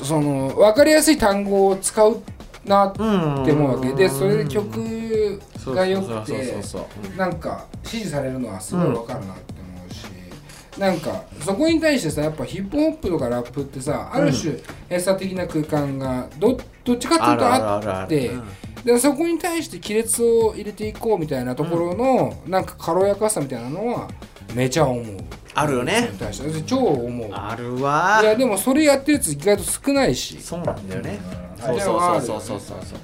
[0.02, 2.22] その分かりやすい単語を使う
[2.64, 3.08] なってうん
[3.50, 3.92] 思うわけ。
[3.92, 6.54] でそれで曲が良くて
[7.16, 10.06] なんか支持されるのはすごい分かるなって思うし、
[10.78, 14.52] なんかそこに対してさやっぱヒップホップとかラップってさある種
[14.88, 18.42] 閉鎖的な空間がどどっちかっていうとあってうん
[18.84, 24.08] でそこに対して亀裂を入れていこうみたいなところの、なんか軽やかさみたいなのは
[24.54, 25.04] めちゃ思う。
[25.54, 26.10] あるよね。
[26.66, 27.30] 超思う。
[27.32, 28.20] あるわ。
[28.22, 30.40] いやでもそれやってるやつ意外と少ないし。
[30.40, 31.18] そうなんだよね。
[31.60, 31.76] うん。
[31.76, 32.98] そうそうそうそうそうそう。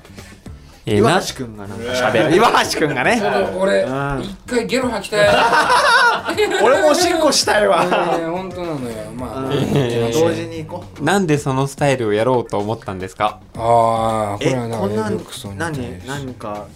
[0.89, 1.75] えーな岩橋くんがな。
[1.75, 3.21] んか喋る岩橋くんがね。
[3.59, 4.23] 俺うん。
[4.23, 5.29] 一回ゲロ吐きたい。
[6.63, 7.83] 俺もおしっこしたいわ。
[8.31, 8.97] 本当なのよ。
[9.17, 9.51] まあ、
[10.13, 11.03] 同時に行こう。
[11.05, 13.41] なんでそのスタイルをやろうと思ったんですか？
[13.57, 16.01] ああこえれはなこんなウェブクソに対して。
[16.07, 16.67] 何何か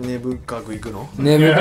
[0.00, 1.08] 根深くいくの？
[1.18, 1.54] 眠る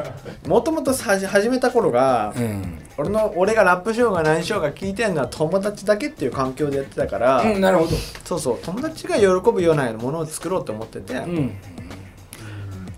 [0.46, 7.90] もともと始始めた頃がうん、俺の俺がラップしようが何しようが聞いてるのは友達だけっていう環境でやってたから、うん、なるほど。
[8.24, 11.52] そうそう友達が喜ぶようなものを作ろうと思ってて、うん。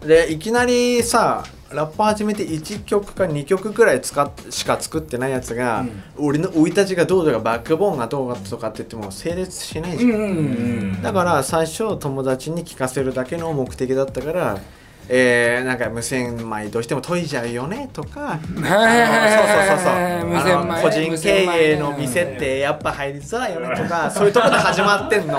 [0.06, 5.84] でいきなりさラップ始めて1曲か2曲くらい使っしか作ってないやつが、
[6.16, 11.02] 俺の生い立ちがどうとかバックボーンがどうかとかって言っても成立しないじゃん。
[11.02, 14.60] だから最初友達に聞かせるだけの目的だったから
[15.08, 20.82] えー、なんか無洗米どうしても研いじゃうよねとかそうそうそうそう。
[20.82, 25.38] 個人経営の店ってやっぱ入りづらいよねとかそういうところで始まってんの。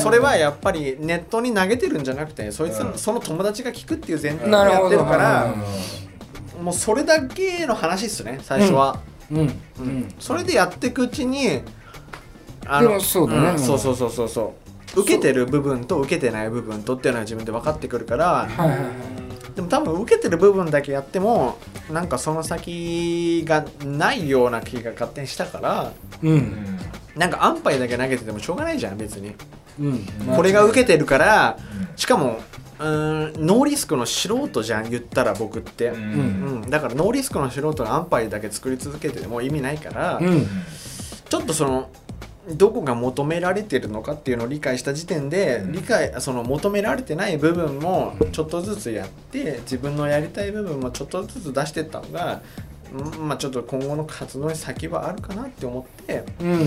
[0.00, 5.54] それはやっぱりネットに投げてるんじゃなくてそいつのその友達が聞くっていう前提でやってるから
[6.60, 9.38] もうそれだけの話っすね最初は、うん。
[9.38, 10.08] うん。
[10.18, 11.62] それでやっていくうちに
[12.66, 13.52] あでもそうだね。
[13.52, 13.58] ん。
[13.58, 18.48] そうそうそうそうそう受けてる部分と受けてない部分とっていうのは自分で分かってくるから
[19.54, 21.58] でも多分受けてる部分だけやっても
[21.90, 26.78] なんかその先がないような気が勝手にしたからうん。
[27.16, 29.34] なんか安牌だけ投げててもしょうがないじゃん別に。
[29.80, 30.06] うん。
[30.36, 31.58] これが受けてるから
[31.96, 32.40] しかも
[32.78, 36.70] うーんノーリスクの素人じゃん言ったら僕って、ううんん。
[36.70, 40.46] だからノーリスクの素人が安牌だけ作り続けてても意味ないから、うん。
[41.28, 41.90] ちょっとその
[42.56, 52.42] どこが求められてるのかっていうのを理解した時点で、理解その求められてない部分もちょっとずつやって自分のやりたい部分もちょっとずつ出してった方が、
[52.92, 56.50] うんまあ、ちょっと今後の活動に先はあるかなって思って、うん。
[56.50, 56.66] うん、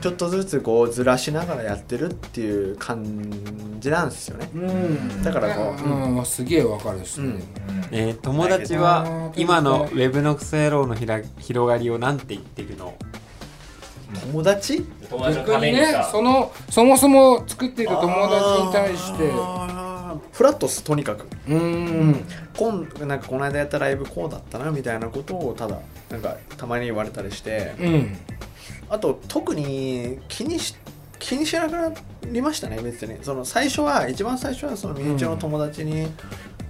[0.00, 3.30] ちょっとずつこうずらしながらやってるっていう感
[3.78, 4.50] じなんですよね。
[4.52, 5.22] うん。
[5.22, 6.26] だからこううん。
[6.26, 7.42] すげえわかるっすね、うん。
[7.92, 12.94] えー友達は今のウェブのクソ野郎のひら広がりをなんて言ってるの？
[14.16, 14.84] 友達？
[15.08, 16.08] 友達にねためにさ。
[16.10, 19.32] そのそもそも作っている友達に対して。
[20.32, 21.26] フラットっすとにかく。
[21.48, 22.24] うーん。
[22.56, 22.88] こん。
[23.06, 25.78] なんかこの間やったライブこうだったなみたいなことをただ
[26.10, 27.74] なんかたまに言われたりして。
[27.78, 28.16] うん。
[28.88, 30.74] あと特に気にし
[31.18, 31.92] 気にしなくな
[32.24, 33.18] りましたね別に。
[33.22, 36.06] その最初は一番最初はその身内の友達に、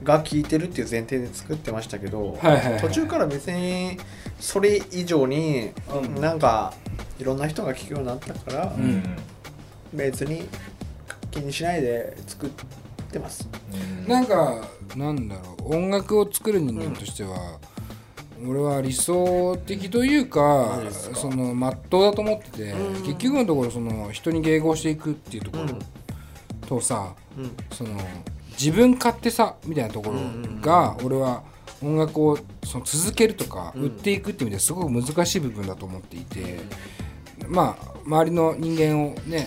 [0.03, 2.81] が聞いてるっていう前提で作ってましたけど、はいはいはい。
[2.81, 3.99] 途中から別に
[4.39, 6.21] それ以上にうん。
[6.21, 6.75] なんか
[7.19, 9.03] いろんな人が聞くようになったから、うん。
[9.93, 10.49] 別に
[11.31, 12.51] 気にしないで作っ
[13.11, 13.49] てます。
[14.07, 17.59] なんかなんだろう音楽を作る人間としては、
[18.47, 20.81] 俺は理想的というか
[21.15, 23.03] そのまっとうだと思っててうん。
[23.03, 25.79] 結局のところその人に迎合していくっていうところうん。
[26.69, 27.51] とさ、うん。
[27.73, 27.99] その
[28.59, 30.21] 自分勝手さみたいなところ
[30.61, 31.43] が俺は
[31.83, 33.83] 音楽をその続けるとかうん。
[33.85, 36.61] 売っていくっていう意味ですごく難しい部分だと思っていて
[37.49, 39.47] まあ周りの人間をね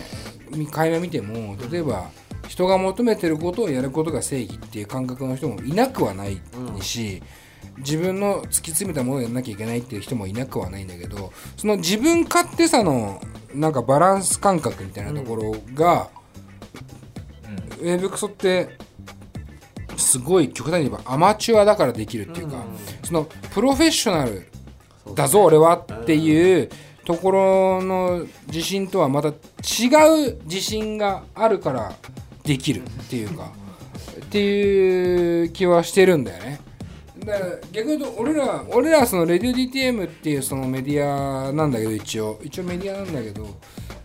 [0.54, 2.10] み垣間見ても例えば
[2.48, 6.40] 人が求めてることをやることが正義っていう感覚の人もいなくはない
[6.80, 7.22] し、
[7.78, 13.22] 自分の突き詰めたものをやらなきゃいけないっていう人もいなくはないんだけどその自分勝手さの
[13.54, 16.08] なんかバランス感覚みたいなところが、
[17.80, 18.76] ウェブクソって
[20.10, 22.64] すごい極端に言えばアマチュアだからできるっていうか、
[23.04, 24.48] そのプロフェッショナル
[25.14, 26.68] だぞ俺はっていう
[27.04, 31.92] ところの自信とはまた違う自信があるから
[32.42, 33.52] できるっていうか
[34.20, 36.60] っていう気はしてるんだよね。
[37.24, 42.40] だから逆に言うと俺ら俺らはそのレディオ DTM っていうそのメディアなんだけど一応。
[42.42, 43.46] 一応メディアなんだけど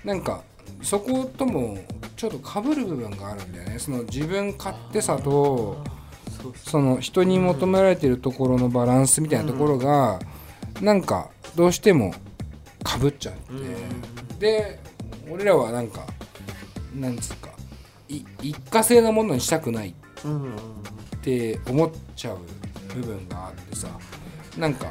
[0.04, 0.44] なんか
[0.82, 1.78] そことも
[2.16, 3.80] ちょっと被る部分があるんだよね。
[3.80, 5.84] その自分勝手さと
[6.56, 10.20] その人に求められてるところのバランスみたいなところが
[10.82, 12.14] なんかどうしても
[12.86, 13.36] 被っちゃっ
[14.38, 14.80] てで
[15.30, 16.06] 俺らはなんか
[16.94, 17.50] なんつうか
[18.10, 20.58] い一過性なものにしたくないうんっ
[21.22, 22.38] て思っちゃう
[22.94, 23.88] 部分があってさ
[24.58, 24.88] なんか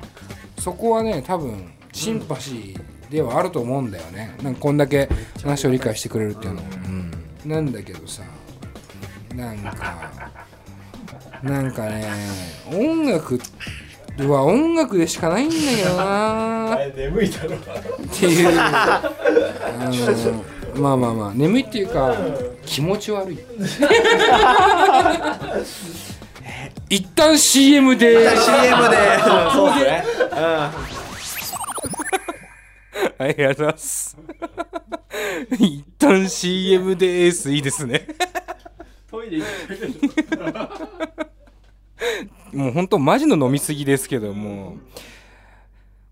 [0.58, 4.34] そこはね多分シンパシーではあると思うんだよね。
[4.42, 5.08] なんかこんだけ
[5.42, 6.68] 話を理解してくれるっていうのは、
[7.44, 8.22] うん、なんだけどさ
[9.34, 10.10] なんか
[11.44, 12.04] なんかね
[12.72, 13.38] 音楽
[14.18, 16.72] は音楽でしかないんだけどな。
[16.72, 17.54] あれ眠いだろ。
[17.57, 17.59] っ
[18.11, 18.48] ていう。
[18.59, 19.12] あ
[19.76, 20.44] の
[20.80, 22.16] まあまあまあ眠いっていうか
[22.64, 23.38] 気持ち悪い。
[26.88, 28.14] 一旦 CM で。
[28.14, 28.96] CM で。
[29.52, 30.04] そうですね、
[33.18, 34.16] ありがとうございます。
[35.59, 37.52] 一旦 CM です。
[37.52, 38.07] いいですね。
[39.11, 41.28] トイレ行ってる
[42.52, 44.76] もう本当マジの飲みすぎですけども。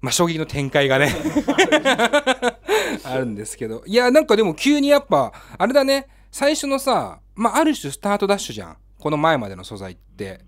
[0.00, 1.14] まあ衝撃の展開がね。
[3.04, 3.82] あるんですけど。
[3.86, 6.08] いやなんかでも急にやっぱあれだね。
[6.30, 8.76] 最初のさまあある種スタートダッシュじゃん。
[8.98, 10.40] この前までの素材って。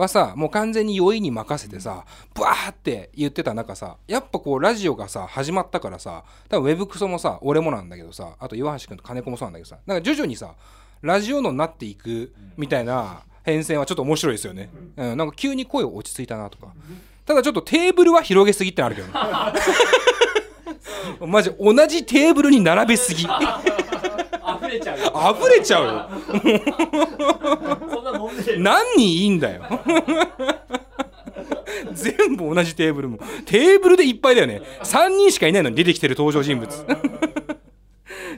[0.00, 10.54] はさもう完全に酔いに任せてさブワーって言ってた中さやっぱこうラジオがさ始まったからさ多分ウェブクソもさ俺もなんだけどさあと岩橋君と金子もそうなんだけどさなんか徐々にさ
[11.02, 16.68] ラジオのなっていくみたいな変遷はちょっと面白いですよね、うん、なんか急に声落ち着いたなとか。
[17.24, 19.14] ただちょっとテーブルは広げすぎってのあるけどね。
[21.26, 23.22] マジ同じテーブルに並べすぎ。
[23.22, 23.28] 溢
[24.68, 25.12] れちゃうよ。
[25.38, 26.08] 溢れちゃうよ。
[28.58, 29.62] 何人いいんだよ。
[31.92, 33.18] 全部同じテーブルも。
[33.46, 34.62] テーブルでいっぱいだよね。
[34.82, 36.68] 3人しかいないのに出てきてる登場人物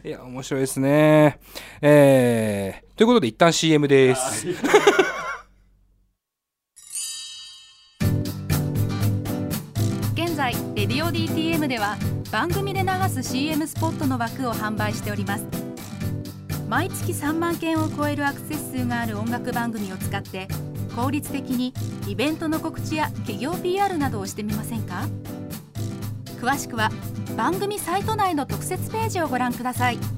[0.04, 1.38] いや面白いですね。
[1.80, 4.48] えー、ということで一旦 CM です。
[10.14, 11.96] 現在レディオ DTM では
[12.32, 15.44] 番組で流す CM スポットの枠を販売しております。
[16.68, 20.48] 毎月3万件を超えるアクセス数がある音楽番組を使って
[20.96, 21.74] 効率的に
[22.08, 25.06] イベントの告知や企業 PR などをしてみませんか？
[26.42, 26.90] 詳しくは
[27.36, 29.98] 番組サイト内の特設ページをご覧ください。
[29.98, 30.08] ポッ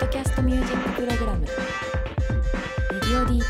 [0.00, 1.52] ドキャストミュージックプログラム「レ
[2.98, 3.42] ディオ DTM」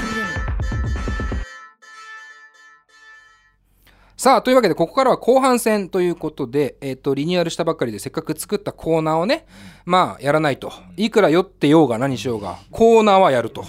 [4.16, 9.46] さあというわけでここからは後半戦ということで、えっとリニューアルしたばっかりでせっかく作ったコーナーをね
[9.84, 10.72] まあやらないと。
[10.96, 13.64] いくら酔ってようが何しようがコーナーはやると。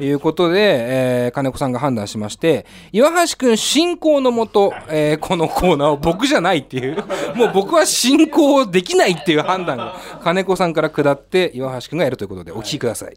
[0.00, 6.96] いうことで、えー金子さんが判断しまして岩橋君進行のもと、えーこのコーナーを僕じゃないっていう
[7.36, 13.16] もう僕は進行できないっていう判断が金子さんから下って岩橋君がやるということでお聞きください。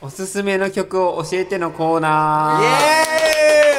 [0.00, 2.62] おすすめの曲を教えてのコーナー。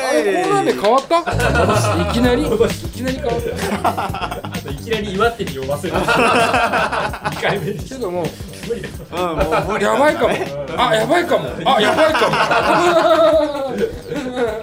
[0.10, 1.20] あれコーナー名変わった？
[2.10, 2.42] いきなり？
[2.44, 4.48] いきなり変わった。
[4.48, 5.94] あといきなり岩手に読ませる。
[5.94, 8.26] 2回目にけどもう
[8.68, 8.90] 無理だ
[9.32, 10.34] うんもうやばいかも。
[10.78, 11.50] あやばいかも。
[11.66, 12.36] あやばいかも。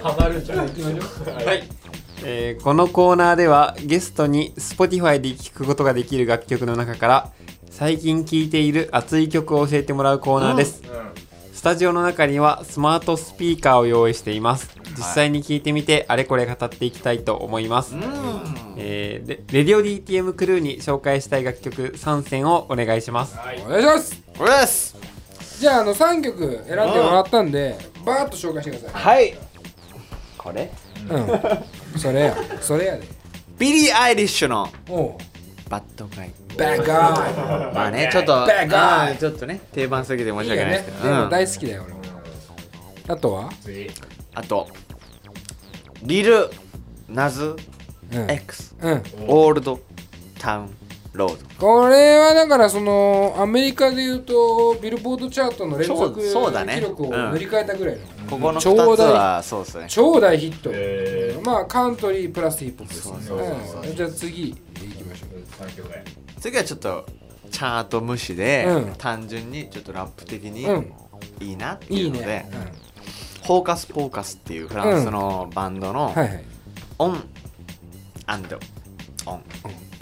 [0.01, 0.67] ハマるんじゃない
[1.45, 1.63] はい、
[2.23, 7.31] えーこのコーナーではゲストに Spotify で聴くことができる楽曲の中から
[7.69, 10.81] 最近聴いている熱い曲を教えてもらうコーナーです、
[11.53, 17.95] スタジオの中にはスマートスピーカーを用意しています実際に聴いてみてあれこれ語っていきたいと思います、
[18.77, 23.37] えーレレディオ DTM クルーに紹介したい楽曲3選をお願いします。
[23.65, 24.21] お願いします。
[24.37, 24.95] これです。
[25.59, 29.37] じゃああの3曲選んでもらったんでバーッと紹介してくださはい。
[30.37, 30.63] これ？
[30.63, 30.69] い
[31.09, 31.99] うん。
[31.99, 32.35] それや。
[32.61, 33.07] それやで。
[33.57, 34.69] ビリー・アイリッシュの
[35.69, 41.13] Bad Guy Bad Guy まあねちょっと Bad Guyちょっとね定番すぎて申し訳ないでですけど。
[41.13, 41.23] うん。
[41.23, 42.01] も大好きだよ俺も。
[43.07, 43.49] あとは？
[43.61, 43.89] 次
[44.33, 44.67] あと
[46.05, 46.49] リル・
[47.09, 47.55] ナズ・
[48.13, 48.93] うん、X うん、
[49.27, 49.79] Old
[50.37, 50.69] Town
[51.13, 56.75] Roadこれはだからそのアメリカでいうとビルボードチャートの連続そうそうだね。
[56.75, 59.85] 記録を塗り替えたぐらいの、ここの超2つ大はそうですね。
[59.87, 63.17] 超大ヒット、えまあカントリープラスヒップホップですね。
[63.21, 63.89] そうそうそう。
[63.89, 63.95] うん。
[63.95, 64.55] じゃあ次行
[64.95, 65.39] きましょう。
[65.39, 66.03] ー、3曲目。
[66.39, 67.05] 次はちょっと
[67.49, 68.93] チャート無視で、うん。
[68.97, 70.93] 単純にちょっとラップ的にうん。
[71.39, 72.49] いいなっていいので、いうね、
[73.45, 76.43] フォーカス・ポーカスっていうフランスのバンドの、うん、はいはい。
[76.97, 77.23] オン
[78.25, 78.57] アンド
[79.27, 79.41] オン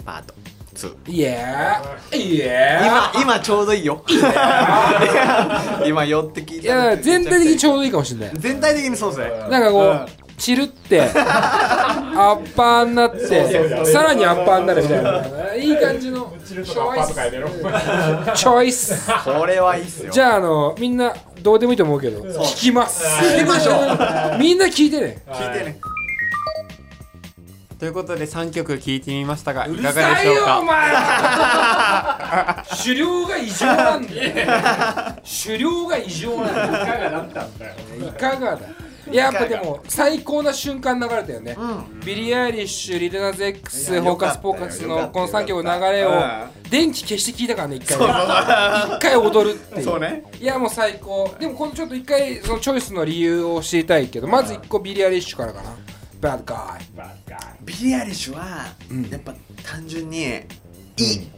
[0.02, 0.34] パート
[0.74, 2.16] 2いやー。
[2.16, 4.02] いや今今ちょうどいいよ。
[5.86, 8.34] 今寄って聞いいたや全体的にちょうどいいかもしれない。
[8.38, 9.48] 全体的にそうですね。
[9.50, 15.54] なんかこう、チルって アッパーになってさらにアッパーになるみたいな。
[15.54, 17.48] いい感じのチチルとかアッパーとかやめろ。
[18.34, 19.06] チョイス。
[19.22, 20.10] これはいいっすよ。
[20.10, 23.04] じゃああのみんなどうでもいいと思うけど聞きます。
[23.22, 23.72] 聞きましょ
[24.36, 24.38] う。
[24.38, 25.22] みんな聞いてね。
[25.28, 25.78] 聞いてね。
[27.78, 30.40] ということで3曲聴いてみましたがいうかるさがでしょうか？
[30.40, 30.94] いよお前。
[32.82, 34.32] 狩猟が異常なんだよ。
[35.44, 36.82] 狩猟が異常なんだよ。
[36.82, 37.72] いかがだったんだよ。
[38.08, 38.58] いかがだ
[39.10, 41.56] やっぱでも最高な瞬間流れたよね、
[42.04, 46.70] ビリー・アイリッシュ、リルナズ X、いやホーカス・ポーカスのこの3曲の流れをうん。
[46.70, 48.04] 電気消して聞いたからね一回ね。
[48.96, 49.84] 一回踊るっていう。
[49.84, 50.24] そうね。
[50.40, 51.32] いやもう最高。
[51.38, 55.76] でもこのちょっと一回そのチョイスの理由を知りたいけどまず一個ビリー・アイリッシュからかな。
[56.20, 56.54] Bad Guy
[56.96, 59.08] バカビリー・アイリッシュは、うん。
[59.10, 61.30] やっぱ単純にいい、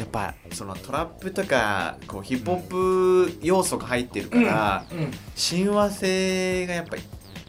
[0.00, 6.96] やっぱそのトラップとかこうヒップホップ要素が入ってるから、うん親和性がやっぱ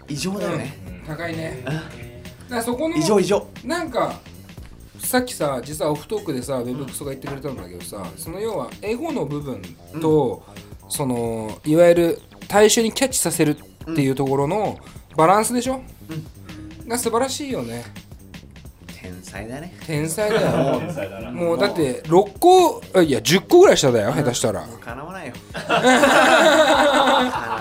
[0.09, 1.59] 異常だよね、高いね。
[1.59, 1.65] うん。
[1.65, 1.85] だか
[2.49, 3.47] らそこの異常異常。
[3.63, 4.19] なんか
[4.99, 9.61] さっきさ実はオフトークでさウェブクソが言ってくれたんだけどさその要はエゴの部分
[10.01, 10.43] と、
[10.89, 13.57] そのいわゆる対象にキャッチさせる
[13.91, 14.77] っていうところの
[15.15, 15.81] バランスでしょ、
[16.85, 17.85] が素晴らしいよね。
[17.85, 18.10] 天
[19.31, 19.73] 才だね。
[19.85, 20.79] 天才だよ。
[20.81, 21.31] 天才だな。
[21.31, 24.61] もうだって6個あいや10個ぐらい下だよ下手したら。
[24.61, 25.33] かなわないよ。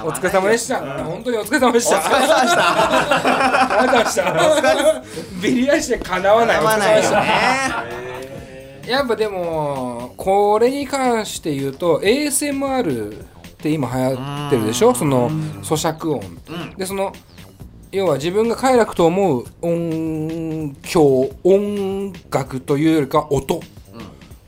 [0.03, 0.79] お疲れ様でした。
[1.05, 1.99] 本当にお疲れ様でした。
[1.99, 2.55] お疲れ様でし
[4.05, 4.11] た。
[4.11, 5.03] した。
[5.43, 6.61] ビリヤーしてかなわない。
[6.63, 8.11] わないよね。
[8.87, 13.17] やっぱでもこれに関して言うと ASMR っ
[13.63, 14.95] て今流行ってるでしょ？
[14.95, 15.31] その
[15.63, 16.75] 咀嚼音うん。
[16.77, 17.13] でその
[17.93, 23.61] 要は自分が快楽と思う音響音楽というよりか音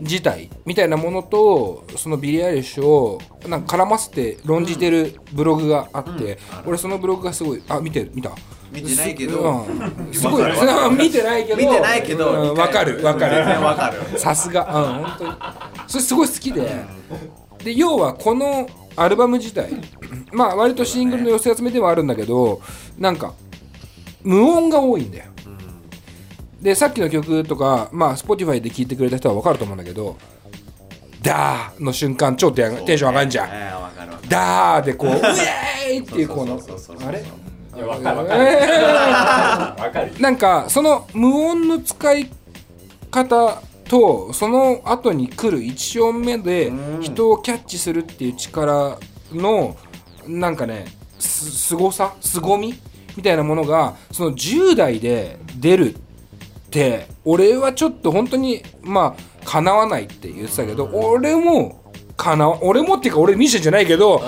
[0.03, 8.33] 自体みたいなものとそのビリー・アイリッシュをなんか絡ませて論じてるブログがあって、俺そのブログがすごいあ見て見た。
[8.73, 9.65] 見てないけど。
[9.65, 10.13] うん。
[10.13, 10.51] すごい
[10.97, 11.57] 見てないけど。
[11.57, 14.19] 見てないけどうんわかるわか全然るわかる。
[14.19, 14.67] さすが。
[14.67, 15.33] うん本当に。
[15.87, 16.85] それすごい好きで。
[17.63, 19.71] で要はこのアルバム自体。
[20.33, 22.61] まあ割とシングルの寄せ集めではあるんだけど
[22.99, 23.35] なんか
[24.23, 25.25] 無音が多いんだよ。
[26.61, 30.17] でさっきの曲とかまあ Spotify で聴いてくれた人は分かると思うんだけど
[31.23, 33.73] 「ダー」の瞬間超テンション上がるじゃん。
[34.29, 36.59] ダーでこう、 ウェーイっていうこの
[37.07, 37.23] あれ
[37.85, 42.31] わかるわかるかるーなんかその無音の使い
[43.11, 43.63] 方
[43.93, 46.73] とその後に来る1音目で
[47.03, 48.99] 人をキャッチするっていう力
[49.31, 49.77] の
[50.27, 50.87] なんかね
[51.19, 52.15] すすごさ？
[52.23, 52.75] 凄み？
[53.19, 55.99] みたいなものがその10代で出るっ
[56.71, 61.85] て俺はちょっと本当にまあかなわないって言ってたけど俺も
[62.17, 64.23] かなわ俺もっていうか俺ミッションじゃないけど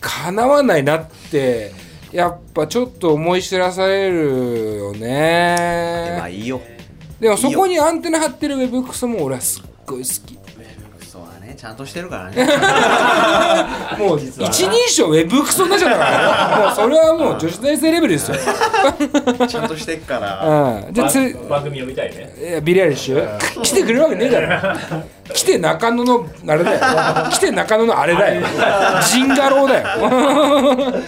[0.00, 1.70] かなわないなって
[2.10, 6.60] やっぱちょっと思い知らされるよまねあいいよ
[7.24, 10.38] でもそこにアンテナ張ってるウェブクソも俺はすっごい好き
[11.06, 12.44] そうだねちゃんとしてるからね。
[13.98, 16.64] もう一人称ウェブクソになっちゃったからね。
[16.66, 18.36] もうそれはもう女子大生レベルですよ、
[19.48, 20.44] ちゃんとしてっから。
[20.86, 22.34] うん、じゃあつ番番組読みたいね。
[22.38, 23.38] いやビリアリッシュ？
[23.62, 24.76] 来てくれるわけねえだろ。
[25.32, 27.30] 来て中野のあれだよ。
[27.30, 28.42] 来て中野のあれだよ。
[29.10, 31.02] ジンガローだよ。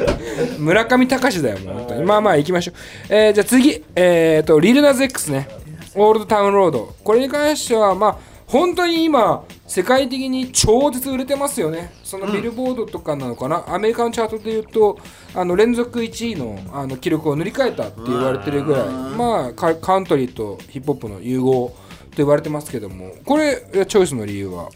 [0.59, 2.05] 村上隆だよもう本当に。
[2.05, 2.75] まあまあ行きましょう、
[3.11, 3.85] えーじゃあ次。
[3.95, 5.66] えー、とリルナズ X ね
[5.97, 6.95] オールドタウンロード。
[7.03, 11.93] これに関してはまあ本当に今世界的に超絶売れてますよね。
[12.05, 14.99] そのビルボードとかなのかな、アメリカのチャートでいうと
[15.35, 21.75] あの連続1位のあの記録を塗り替えたって言われてるぐらいまあカカントリーとヒップホップの融合
[22.11, 23.13] と言われてますけども。
[23.25, 24.69] これチョイスの理由は？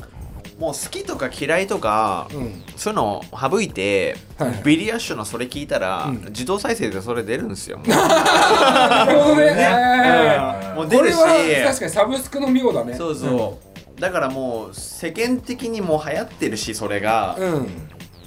[0.61, 2.62] もう好きとか嫌いとか、うん。
[2.76, 4.62] そういうのを省いて、はいはい。
[4.62, 6.24] ビリアッシュのそれ聞いたら、うん。
[6.26, 7.80] 自動再生でそれ出るんですよ。
[7.88, 9.56] なるほどね。
[9.58, 10.74] えー。
[10.74, 11.16] もう出るし。
[11.16, 12.94] これは確かにサブスクの妙だね。
[12.94, 13.58] そうそ
[13.96, 17.68] う、だからもう世間的にもう流行ってるしそれが、うん。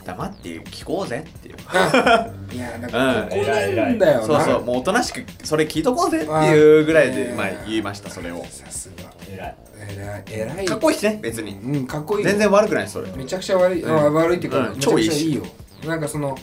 [0.04, 1.56] 黙って聞こうぜっていう。
[2.52, 4.26] いやなんかここなんだよな。
[4.26, 4.66] そうそう。
[4.66, 8.44] もうおとなしくそれ聞いとこうぜっていうぐらいで、まあ、言いましたそれを。
[8.50, 9.14] さすが。
[9.32, 9.56] 偉い
[9.90, 10.24] 偉い。
[10.28, 10.66] 偉い。
[10.66, 11.20] かっこいいしね。
[11.22, 11.54] 別に。
[11.54, 12.30] うんかっこいいよ。
[12.30, 13.12] 全然悪くないそれ。
[13.12, 14.76] めちゃくちゃ悪い、あ悪いっていうか、うん。
[14.76, 15.30] めちゃくちゃ超いいし。
[15.30, 15.44] いいよ。
[15.86, 16.38] なんかその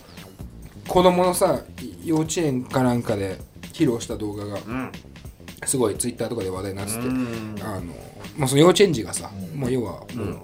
[0.86, 1.62] 子供のさ
[2.04, 3.38] 幼稚園かなんかで
[3.72, 4.92] 披露した動画がうん。
[5.66, 7.56] すごいツイッターとかで話題になってて、うん。
[7.62, 7.82] あの
[8.36, 10.38] まあ、その幼稚園児がさ、もう要はもう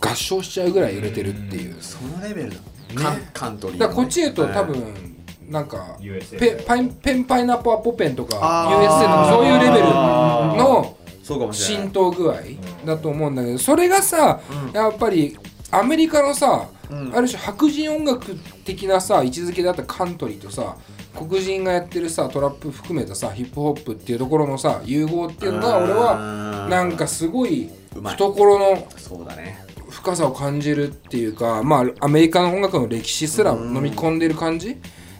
[0.00, 2.56] 合唱しちゃうぐらい売れてるっていう、そのレベルだ。
[2.94, 5.12] カンカントリーだからこっちへと多分、うん
[5.52, 5.98] なんか
[6.38, 8.36] ペパインペンパイナップルポペンとか
[8.70, 11.84] USA とかそういうレベルのそうかもしれない。
[11.84, 12.36] 浸透具合
[12.84, 14.40] だと思うんだけどそれがさ、
[14.72, 15.38] やっぱり
[15.70, 17.16] アメリカのさ、うん。
[17.16, 20.76] ある種白人音楽的なさ位置づけだったカントリーとさ
[21.16, 29.64] 黒人がやってるさトラップ含めたさヒップホップっていうところのさ融合っていうのが俺はなんかすごい懐のそうだね。
[29.88, 34.76] 深さを感じるっていうかまあアメリカの音楽の歴史すら飲み込んでる感じ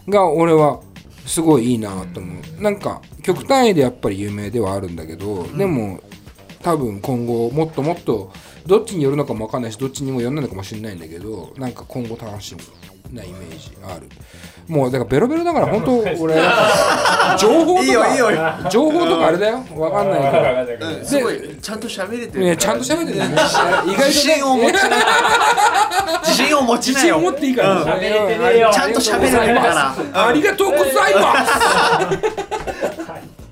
[0.07, 0.81] が俺は
[1.25, 2.61] すごいいいなと思う。
[2.61, 6.01] なんか極単位でやっぱり有名ではあるんだけど、でも
[6.61, 8.31] 多分今後もっともっと
[8.65, 12.61] どっちによるのかも分かんないしどっちにもよらないのかもしれないんだけどなんか今後楽しみ
[13.11, 14.07] なイメージある。
[14.67, 16.35] もうだからベロベロだから本当 俺
[17.37, 19.57] 情報とか情報とかあれだよ。
[19.75, 22.45] 分かんないからうん、すごいちゃんと喋れてる。
[22.45, 23.19] ねちゃんと喋ってる。
[23.19, 23.43] ね意外と
[23.85, 24.79] ね自信を持ちな
[26.23, 27.83] 自信を持ち自信を持っていいから、
[28.73, 30.27] ちゃんと喋れてるから。
[30.27, 32.92] ありがとうございます。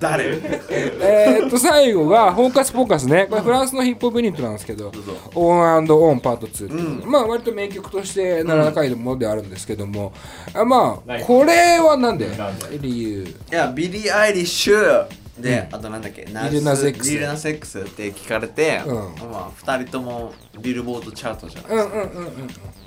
[0.02, 0.26] 誰？
[0.70, 3.28] えーっと最後がフォーカスフォーカスね。
[3.30, 4.92] これフランスのヒップホップユニットなんですけど
[5.36, 10.12] 「オンオンパート2」まあ割と名曲として名高いものであるんですけども、
[10.54, 11.24] あまあはい。
[11.24, 12.36] これはなんで？
[12.36, 12.80] なんで？
[12.80, 13.24] 理由。
[13.24, 15.06] いやビリー・アイリッシュ
[15.40, 16.26] で、あとなんだっけ？
[16.26, 18.96] リルナズ X リルナズ X って聞かれて、うん。
[19.32, 22.32] まあ、2人ともビルボードチャートじゃないうんうんうんうん。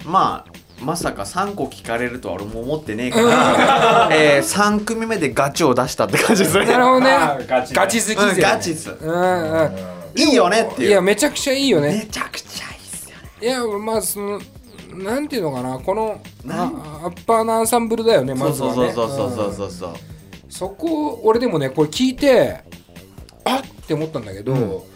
[0.05, 0.53] まあ
[0.83, 6.67] まさか3個聞かれるとは俺も思ってねえから、えー、3組目でガチを出したって感じですね。
[6.67, 7.11] なるほどね。
[7.47, 7.77] ガチね。
[7.77, 8.91] ガチ好きうん勢ガチっす。
[8.91, 9.69] うんう
[10.17, 10.21] ん。
[10.21, 10.89] いいよねっていう。
[10.89, 11.89] いやめちゃくちゃいいよね。
[11.89, 13.29] めちゃくちゃいいっすよね。
[13.41, 14.41] いやまあその
[14.93, 15.79] なんていうのかな。
[15.79, 18.93] このあアッパーなアンサンブルだよねまずはね。
[18.93, 19.95] そうそうそうそうそううんそうそう
[20.49, 22.63] そこ俺でもねこれ聞いて
[23.45, 24.87] あっって思ったんだけど、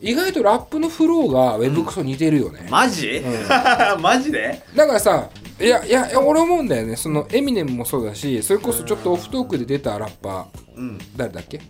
[0.00, 3.22] 意外とラップのフローがウェブクソ似てるよね、マジ、
[4.00, 4.62] マジで？
[4.74, 5.28] だからさ
[5.58, 6.96] いやいやいや俺思うんだよね。
[6.96, 10.76] そのエミネムもそうだしそれこそちょっとオフトークで出たラッパー。
[10.76, 10.98] うん。
[11.16, 11.60] 誰だっけ？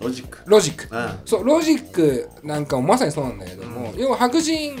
[0.00, 0.38] ロジック。
[0.46, 0.94] ロジック。
[0.94, 1.10] うん。
[1.24, 4.76] そうロジックなんかもまさにそうなんだけども、要は白人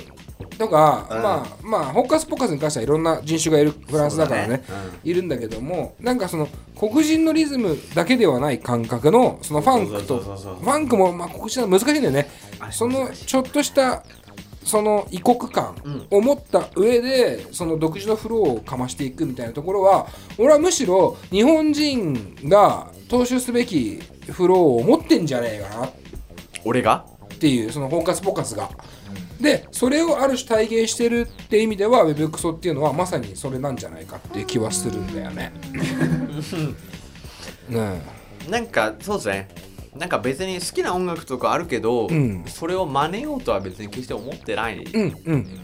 [0.58, 4.90] とか、うんまあまあホッカスポッカスに関してはいろんな人種がいるフランスだからねそうだね。
[5.04, 12.28] いるんだけどもなんかその黒人のリズムだけではない感覚のそのファンクとファンクもまあ黒人は難しいんだよね。
[12.70, 14.04] そのちょっとした
[14.64, 15.74] その異国感
[16.10, 20.06] を持った上でその独自のフローをかましていくみたいなところは
[20.38, 25.90] 俺はむしろ日本人が踏襲すべきフローを持ってんじゃねえかな
[26.64, 28.70] 俺がっていうそのフォーカスポカスが。
[29.42, 35.52] でそれをある種体現してるって意味では Web クソっていうのはまさにそれなんじゃないかっていう気はするんだよね。
[37.68, 38.00] ね
[38.48, 39.48] なんかそうですね
[39.96, 42.44] なんか別に好きな音楽とかあるけど、うん。
[42.46, 44.84] それを真似ようとは別に決して思ってない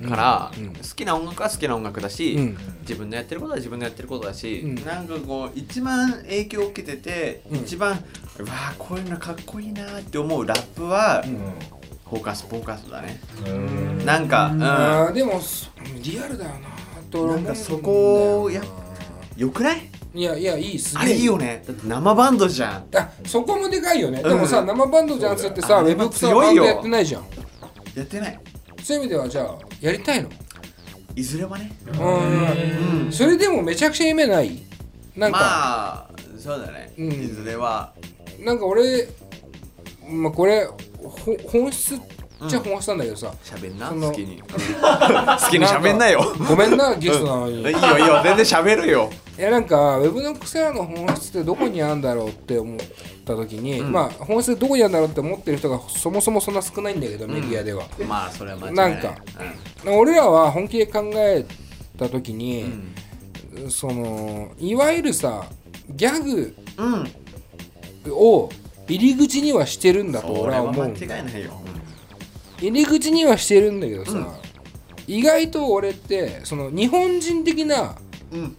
[0.06, 2.58] から、うん好きな音楽は好きな音楽だし、うん。
[2.82, 4.74] 自分のやってることは自分のやってることだし、うん。
[4.84, 7.56] なんかこう一番影響を受けてて、うん。
[7.60, 7.92] 一番
[8.38, 11.77] うわあこういうのかっこいいなって思うラップは、うん
[12.10, 14.04] フォーカスフォーカスだね、うん。
[14.04, 14.50] なんか、
[15.08, 15.14] うん。
[15.14, 15.70] でもそ
[16.02, 16.68] リアルだよな。
[17.10, 17.36] とな。
[17.36, 18.62] んかそこをや
[19.36, 19.90] よくない？
[20.14, 21.06] いやいやいいすげえ。
[21.06, 21.62] あれいいよね。
[21.66, 22.96] だって生バンドじゃん。
[22.96, 27.24] あそこもでかいよね、でもさうん生バンドじゃんっつってさウェブクソはバンドやってないじゃん。
[27.94, 28.40] やってない。
[28.82, 30.30] そういう意味ではじゃあやりたいの？
[31.14, 31.72] いずれはね。
[31.92, 33.04] うん。
[33.04, 33.12] うん。
[33.12, 34.62] それでもめちゃくちゃ夢ない？
[35.14, 37.12] なんか、まあそうだね、うん。
[37.12, 37.92] いずれは。
[38.40, 39.08] なんか俺
[40.08, 40.76] まあこれほ
[41.08, 41.98] 本質っ
[42.48, 44.40] ちゃ本質なんだけどさ、喋んなその好きに。
[44.46, 44.48] 好
[45.50, 46.24] きに喋んなよ。
[46.48, 47.56] ごめんなゲストなのに。
[47.56, 48.20] いいよいいよ。
[48.22, 49.10] 全然喋るよ。
[49.36, 52.78] いやなんかウェブのクセラの本質ってどこにあるんだろうって思っ
[53.24, 53.92] た時に、うん。
[53.92, 57.84] まあ本質どこにあるんだろうって思ってる人がそもそもそんな少ないんだけど、メディアでは。
[58.06, 58.92] まあそれは間違いない。
[58.92, 59.14] なんか
[59.86, 61.44] 俺らは本気で考え
[61.98, 62.64] た時に、
[63.56, 63.70] うん。
[63.70, 65.44] そのいわゆるさ
[65.90, 68.12] ギャグうん、うん。
[68.12, 68.48] を
[68.88, 71.60] 入り口にはしてるんだとそ俺は思うんだいないよ、
[72.60, 74.40] 入り口にはしてるんだけどさ、
[75.06, 77.96] 意外と俺ってその日本人的な
[78.32, 78.56] うん。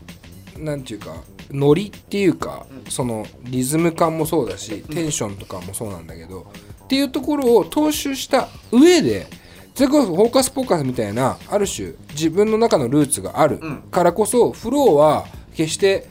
[0.63, 1.15] なんていうか
[1.51, 6.51] ノリっていうか、そのリズム感もそうだしテンションとかもそうなんだけど、
[6.83, 9.27] っていうところを踏襲した上で
[9.73, 13.81] それこそフォーカスポーカスみたいなある種自分の中のルーツがあるうん。
[13.89, 15.25] からこそ、フローは
[15.55, 16.07] 決して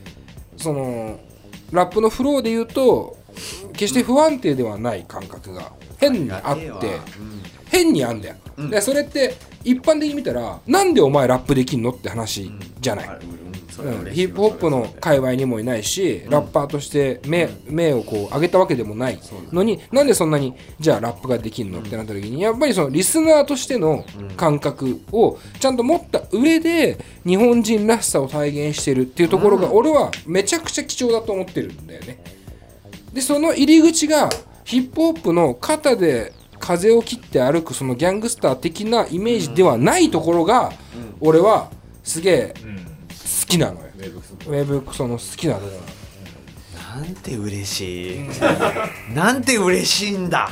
[0.56, 1.20] その
[1.70, 3.16] ラップのフローで言うと
[3.79, 7.29] 決して不安定ではない感覚が変にあって。
[7.70, 8.70] 変にあんだよ、うん。
[8.70, 12.51] でそれって一般的に見たらなんでお前ラップできんのって話
[12.81, 13.09] じゃない、
[13.81, 19.18] うん、ヒップホップの界隈にもいないし、ラッパーとして目,、目をこう上げたわけでもない。
[19.53, 24.05] のになんでそんなにじゃあラップができんのってなった時にやっぱりそのリスナーとしての
[24.37, 32.38] 感覚をちゃんと持った上で日本人らしさを体現してるっていうところが俺はめちゃくちゃ貴重だと思ってるんだよね。
[33.18, 34.30] でその入り口が
[34.64, 40.72] ヒップホップの肩で風を切って歩くそのギャングスター的なイメージではないところが、
[41.20, 41.70] 俺は
[42.04, 42.76] すげえうん。
[42.76, 42.84] 好
[43.48, 43.86] きなのよ。
[44.46, 48.20] ウェブクソの好きなところなんて嬉しい。
[49.14, 50.50] なんて嬉しいんだ。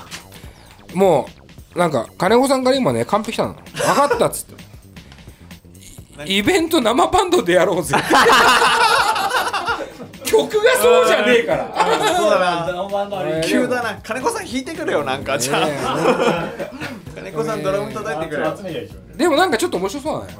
[0.93, 1.29] も
[1.75, 3.55] うなんか金子さんから今ね完璧なの。
[3.55, 3.63] 分
[3.95, 6.27] かったっつって。
[6.27, 7.95] イイベント生バンドでやろうぜ
[10.27, 11.73] 曲がそうじゃねえから。
[12.17, 13.41] そうだな。
[13.43, 13.99] 急だな。
[14.03, 15.39] 金子さん弾いてくれよなんか。
[15.39, 15.73] じゃあ、ね
[17.15, 18.57] 金子さんドラム叩いてくれよ。
[19.17, 20.35] でもなんかちょっと面白そうだね。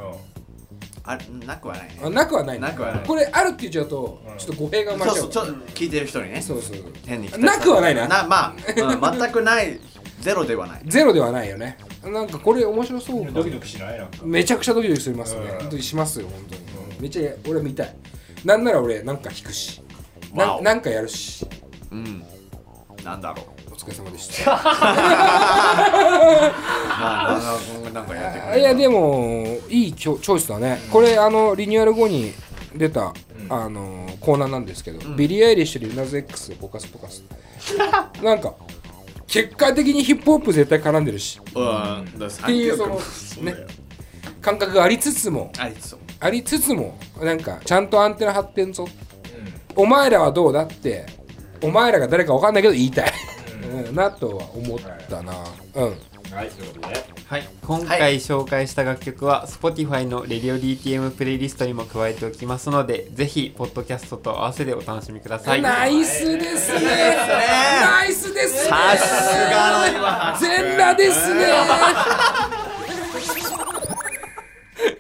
[1.09, 1.17] あ
[1.47, 2.01] なくはないね。
[2.03, 3.05] あなくはないなくはない。
[3.07, 5.41] これあるって言っちゃうとちょっと語弊が生まれちゃそうと
[5.73, 6.43] 聞いてる人にね。
[6.43, 6.77] そうそう。
[7.07, 8.09] 変になくはないな。
[8.09, 9.79] なまあ、うん全くない
[10.21, 10.81] ゼロではない。
[10.87, 11.79] ゼロではないよね。
[12.05, 13.99] なんかこれ面白そうかドキドキしない？
[13.99, 14.19] なんか。
[14.25, 15.43] めちゃくちゃドキドキしますね。
[15.43, 15.59] うん。
[15.61, 17.01] 本当にしますよ本当に。
[17.01, 17.95] めっちゃ俺見たい
[18.47, 19.83] なんなら俺なんか弾くし。
[20.33, 21.45] ななんかやるし。
[21.91, 22.23] うん。
[23.03, 23.73] なんだろう。
[23.73, 24.53] お疲れ様でした。
[24.55, 24.63] ま
[27.01, 30.81] あなんかなんかやってくれいやでもいいチョチョイスだね。
[30.93, 32.35] これあのリニューアル後に
[32.77, 33.13] 出た、
[33.49, 37.25] あのコーナーなんですけど、ビリー・アイリッシュでルナズ X ポカスポカス
[38.23, 38.55] なんか
[39.27, 41.41] 結果的にヒップホップ絶対絡んでるし。
[41.53, 42.17] うん。
[42.17, 42.95] だっていうその
[43.43, 43.67] ね。
[44.41, 45.51] 感覚がありつつも。
[45.59, 48.89] ありそうありつつもなんかちゃんとアンテナ張ってんぞ。
[49.75, 51.05] お前らはどうだって
[51.63, 53.13] お前らが誰か分かんないけど言いたい、
[53.87, 55.35] うん、なとは思ったな。
[55.75, 55.97] うん。
[56.35, 65.63] はいということではい、今回紹介した楽曲は Spotify の RadioDTM プレイリストにも加えておきますのでぜひポッドキャストと合わせてお楽しみください。
[65.63, 67.17] ナイスですね。
[67.81, 68.71] ナイスですね。
[68.71, 71.47] さすが全裸ですね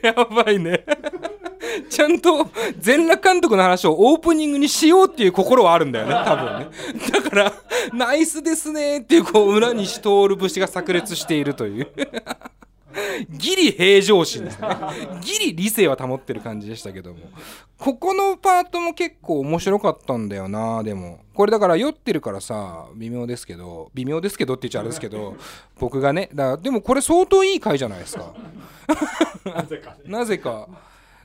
[0.07, 0.84] やばいね。
[1.90, 2.48] ちゃんと
[2.78, 6.66] 全裸監督の話をオープニングにしようっていう心はあるんだよね多分ね。
[7.11, 7.52] だから
[7.92, 11.88] ナイスですねっていうこう裏にし通る節が炸裂しているという。
[13.28, 14.68] ギリ平常心ですね。
[15.20, 17.18] ギリ理性は保ってる感じでしたけども。
[17.78, 21.20] ここのパートも結構面白かったんだよなでも。
[21.34, 25.36] これだから酔ってるからさ微妙ですけど微妙ですけどって言っちゃあれですけど
[25.78, 28.32] 僕がねだでもこれ相当いい回じゃないですか。
[29.55, 29.97] なぜかね。
[30.07, 30.68] なぜか。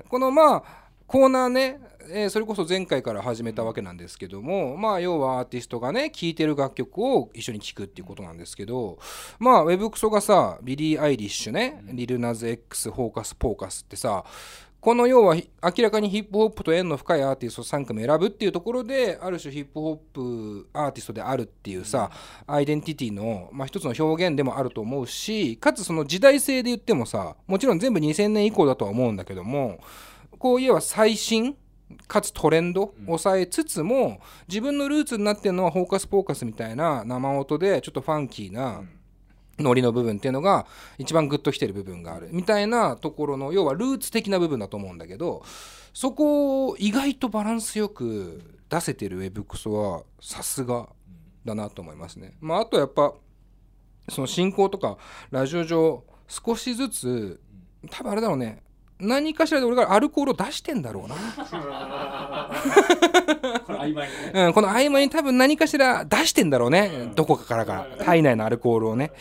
[0.07, 0.63] このまあ
[1.07, 8.97] コーナーねえーそれこそ前回から始めたわけなんですけどもまあ要はアーティストがね聴いてる楽曲を一緒に聴くっていうことなんですけど
[9.39, 14.25] まあウェブクソがさビリー・アイリッシュね、リルナズ X ホーカスポーカスってさ
[14.81, 22.09] この要はひ明らかにヒップホップと縁の深いアーティスト3組選ぶっていうところである種ヒップホップアーティストであるっていうさ
[22.47, 29.79] アイデンティティの、まあ、一つの表現でもあると思うしかつその時代性で言ってもさもちろん全部2000年以降だとは思うんだけども
[30.39, 31.55] こういえば最新
[32.07, 38.81] かつトレンドを抑えつつも自分のルーツになってるのはフォーカスポーカスみたいな生音でちょっとファンキーな
[39.59, 40.65] ノリの部分っていうのが
[40.97, 45.43] 一番グッときてる部分があるみたいなところの要はルーツ的な部分だと思うんだけど
[45.93, 50.87] そこを意外とバランスよく出せてるウェブクソはさすが
[51.43, 52.33] だなと思いますね。
[52.39, 53.13] まあ、あとやっぱ
[54.09, 54.97] その進行とか
[55.31, 57.41] ラジオ上少しずつ
[57.89, 58.63] 多分あれだろうね
[58.99, 61.15] 何かしらで俺がアルコールを出してんだろうな。
[63.81, 64.45] 曖昧にね。
[64.47, 67.65] うん、この合間に多分何かしら出してんだろうね、どこかから。
[67.65, 69.11] か体内のアルコールをね。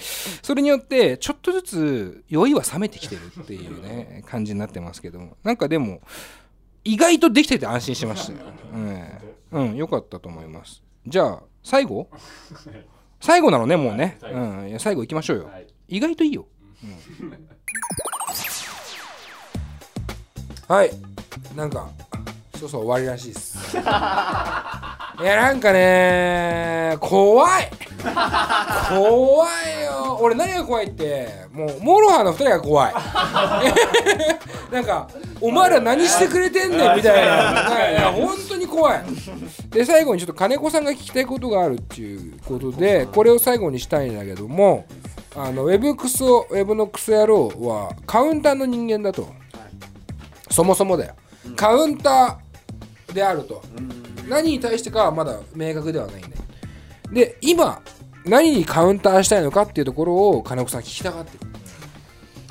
[0.42, 5.36] それによってちょっとずつ酔いは冷めてきてるっていうね感じになってますけども。
[5.42, 6.00] なんかでも
[6.84, 8.38] 意外とできてて安心しましたよ、
[9.52, 10.82] うん、うん、よかったと思います。
[11.06, 12.08] じゃあ最後？
[13.20, 14.32] 最後なのねもうね、はい
[14.72, 15.66] うん、最後行きましょうよ、はい。
[15.88, 16.46] 意外といいよ、
[16.82, 16.86] う
[17.26, 17.36] ん。
[20.74, 20.90] はい。
[21.54, 21.90] なんか
[22.60, 23.56] そうそう終わりらしいっす。
[23.74, 27.70] いやなんかね怖い。
[28.88, 30.18] 怖いよ。
[30.20, 32.92] 俺何が怖いってもうモロハの2人が怖い。
[34.70, 35.08] なんか
[35.40, 37.90] お前ら何してくれてんねんみたいな。
[37.90, 39.02] いや本当に怖い。
[39.70, 44.84] で最後にちょっと金子さんが聞きたいことがあるっていうことでこれを最後にしたいんだけども
[45.34, 49.28] あのウェブクソウェブのクソ野郎はカウンターの人間だと、
[50.50, 51.14] そもそもだよ、
[51.56, 52.49] カウンター
[53.12, 53.62] であると、
[54.28, 56.32] 何に対してかはまだ明確ではないんだよ
[57.12, 57.82] で今
[58.24, 61.50] 何にカウンターしたいのかっていうところを金子さん聞きたがってる。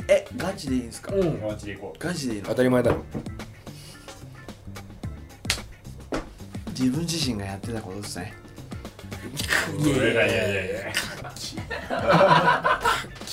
[0.07, 2.47] えガチでいいんですか、友達で行こガチでいいの？
[2.49, 2.97] 当たり前だろ。
[6.70, 8.34] 自分自身がやってたことですね。
[9.78, 10.66] う いやいやいやいや。
[10.66, 10.89] いや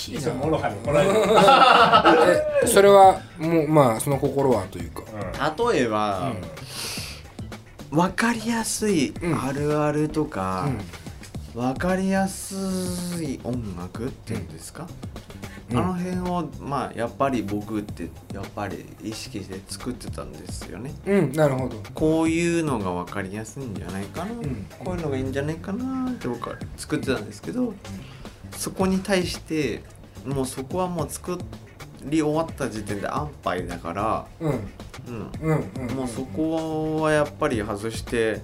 [0.08, 1.14] いつもモロハに怒られる。
[2.64, 5.02] えそれはもうまあその心はというか。
[5.72, 6.32] 例えば、
[7.96, 9.42] 分かりやすいうん。
[9.42, 10.68] あるあるとか
[11.56, 12.54] うん、分かりやす
[13.24, 14.86] い音楽っていうんですか、
[15.70, 15.78] うん。
[15.78, 20.94] あの辺をまあやっぱり僕ってやっぱり意識して作ってたんですよね。
[21.06, 21.82] うんなるほど。
[21.94, 24.66] こういうのが分かりやすいんじゃないかな、ん。
[24.78, 27.72] こういうのがいいんじゃないかなって僕は作ってたんですけど、
[28.52, 29.82] そこに対して
[30.26, 31.38] もうそこはもう作
[32.04, 34.50] り終わった時点で安牌だから、うん。
[34.50, 35.96] うん、うんうん。
[35.96, 38.40] もうそこはやっぱり外して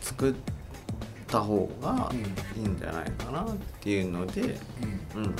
[0.00, 0.34] 作っ
[1.32, 2.12] た方が
[2.56, 4.58] いいんじゃないかなっていうので、
[5.14, 5.22] うん。
[5.22, 5.34] うん。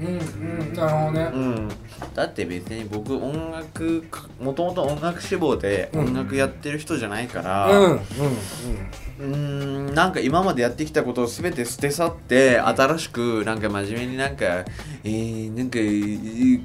[0.00, 1.30] うんなるほどね。
[1.32, 1.68] うん、
[2.14, 4.04] だって別に僕音楽
[4.40, 6.00] もともと音楽志望でうん。
[6.06, 8.02] 音楽やってる人じゃないかうんら、
[9.20, 9.94] うん。
[9.94, 14.64] なんか今までやってきたことを全て捨て去って新しくなんか真面目になんか
[15.04, 15.78] えー、なんか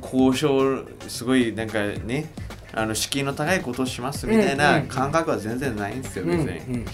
[0.05, 2.29] 交渉すごいなんかね
[2.73, 6.85] あの敷居の高いことをしますみたいうんな感覚は全然ないんですようん別に、うん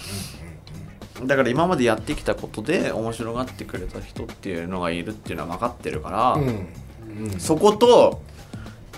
[1.24, 7.39] だから今までやってきたことで面白がってくれた人っていうのがいるっていうのは分かってるから、うん。
[7.39, 8.22] そこと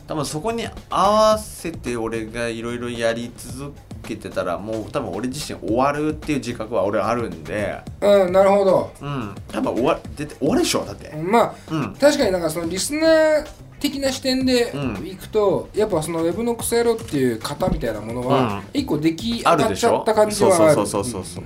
[0.07, 8.91] 多分そこに合わせて俺がいろいろやり続けてたらもう多分俺自身終わるっていう自覚は俺あるんでうんなるほど。
[9.01, 11.15] うん多分終わ出て終わるでしょだって。
[11.15, 11.93] まあうん。
[11.95, 13.47] 確かになんかそのリスナー
[13.80, 15.07] 的な視点でうん。
[15.07, 18.80] いくと、やっぱそのウェブのクソ野郎っていう型みたいなものはうん。
[18.80, 20.74] 一個出来上がっちゃった感じはある。
[20.74, 21.43] そうそうそうそうそう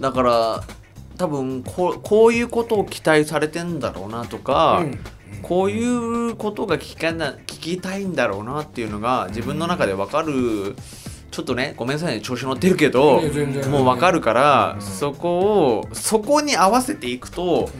[0.00, 0.64] だから
[1.16, 4.98] 多分こうこういうことを期待されてんだろうなとか、うん
[5.42, 10.76] こういうことが聞かな聞きたいんだろうなっていうのが自分の中で分かる
[11.30, 13.20] ちょっとねごめんなさいね調子乗ってるけど
[13.70, 15.38] もう分かるからそこ
[15.78, 17.70] をそこに合わせていくと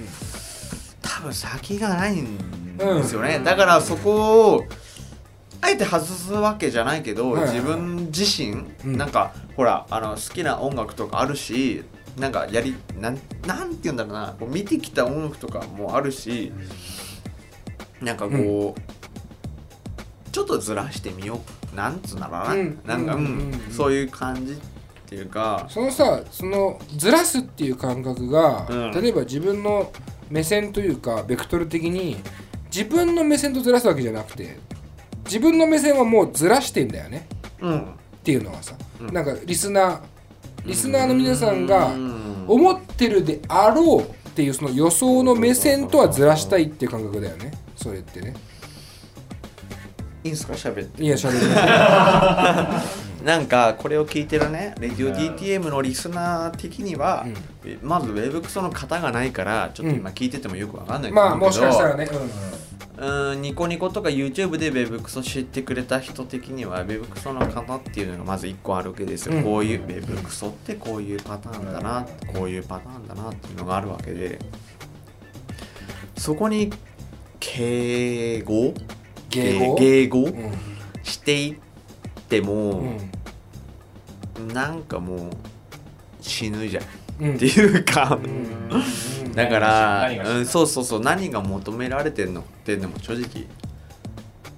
[1.02, 2.38] 多分先がないん
[2.78, 3.40] ですよね。
[3.44, 4.64] だからそこを
[5.60, 8.96] あえて外すわけじゃないけど自分自身うん。
[8.96, 11.84] なんかほらあの好きな音楽とかあるし
[12.18, 14.34] なんかやりなんなんて言うんだろうな。
[14.38, 16.52] こう見てきた音楽とかもあるし
[18.00, 21.40] なんかこう、ちょっとずらしてみよ
[21.72, 21.76] う。
[21.76, 22.80] なんつうんだろうな、うん。
[22.84, 23.24] なんか、うん。
[23.24, 23.52] うん。
[23.52, 24.56] うんそういう感じっ
[25.06, 25.66] ていうか。
[25.68, 28.90] そのさそのずらすっていう感覚が、うん。
[28.92, 29.92] 例えば自分の
[30.30, 32.16] 目線というかベクトル的に
[32.74, 34.58] 自分の目線とずらすわけじゃなくて
[35.24, 37.26] 自分の目線はもうずらしてんだよね。
[37.60, 37.80] うん。
[37.80, 39.12] ってっていうのはさ、うん。
[39.12, 40.00] なんかリスナー
[40.64, 42.44] リスナーの皆さんがうん。
[42.48, 47.52] 思ってるであろうっていうその予想の目線とはずらしたいっていう感覚だよね。
[47.76, 48.34] それってね。
[50.24, 50.52] いいんすか？
[50.54, 51.02] 喋って。
[51.04, 51.46] いやしゃべり
[53.24, 54.74] なんかこれを聞いてるね。
[54.80, 57.24] レディオ DTM のリスナー的には、
[57.64, 62.30] えまずウェブクソの型がないからちょっと今聞いててもよくわかんないとまあ思うけど、もしかしたらね、うん
[63.36, 69.42] ニコニコとか YouTube で Web クソ知ってくれた人的には Web クソの型っていうのがまず1個あるわけですよ、うん。
[69.44, 74.38] こういう Web クソってこういうパターンだなこういうパターンだなっていうのがあるわけで。
[76.18, 76.70] そこに
[77.38, 78.74] 敬語？
[79.30, 80.52] 迎合迎合うん。
[81.02, 81.56] していっ
[82.28, 82.84] ても、
[84.38, 84.48] うん。
[84.48, 85.30] なんかもう
[86.20, 86.88] 死ぬじゃんうん
[87.20, 89.32] っていうか、うん。
[89.32, 91.00] だからうん、そうそうそう。
[91.00, 93.46] 何が求められてるのっていうのも正直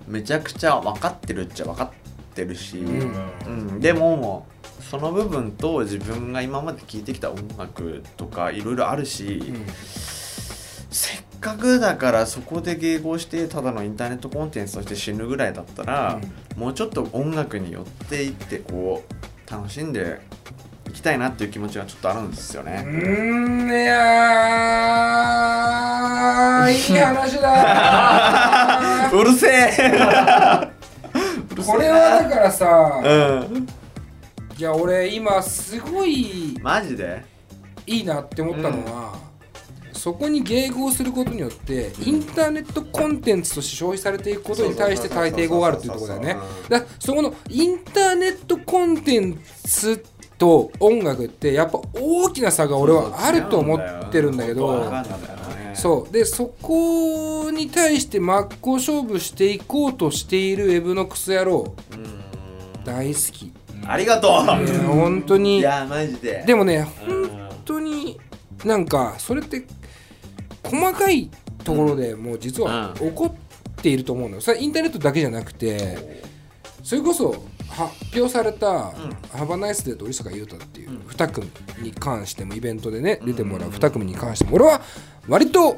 [0.07, 1.91] めちゃくちゃ分かってるっちゃ分かっ
[2.35, 3.13] てるし、ん。
[3.47, 3.81] うん。
[3.81, 4.47] でも
[4.91, 9.67] その部分と自分が今まで聴いてきた音楽とかいろいろあるし、うん。
[10.91, 16.21] せっかくだからそこで迎合してただのインターネットコンテンツとして死ぬぐらいだったら、
[16.57, 20.21] もうちょっと音楽に寄っていってこう楽しんで
[20.89, 22.85] いきたいなっていう気持ちがちょっとあるんですようね。
[22.87, 29.11] ーんいやーいい話だ。
[29.13, 30.71] うるせえ。
[31.67, 33.09] これはだからさ、う
[33.55, 33.67] ん。
[34.59, 37.25] いや俺今すごいマジで？
[37.87, 39.15] いいなって思ったのは、
[39.93, 46.37] そこに迎合することによってインターネットコンテンツとして消費されていくことに対して大抵語があるっていうところだよね。
[46.69, 50.05] だからそこのインターネットコンテンツ
[50.43, 54.93] と音楽ってやっぱ大きな差が俺はあると思ってるんだけど
[55.73, 61.77] そうでそこに対して真っ向勝負していこうとしているウェブのクソ野郎
[62.85, 63.47] 大好き。
[63.47, 63.53] い
[63.87, 65.61] ありがとやう本当に。
[65.61, 66.43] いやマジで。
[66.45, 68.19] でもね本当に
[68.65, 69.65] なんかそれって
[70.65, 71.31] 細かい
[71.63, 74.41] ところでもう実は起こっていると思うのよ。
[74.41, 76.27] それはインターネットだけじゃなくて
[76.83, 78.93] それこそ発表された
[79.33, 81.51] 「ハバナイスデーと織坂優太っていう2組
[81.81, 84.83] に関してもイベントでね出てもらう2組に関しても俺は
[85.29, 85.77] 割と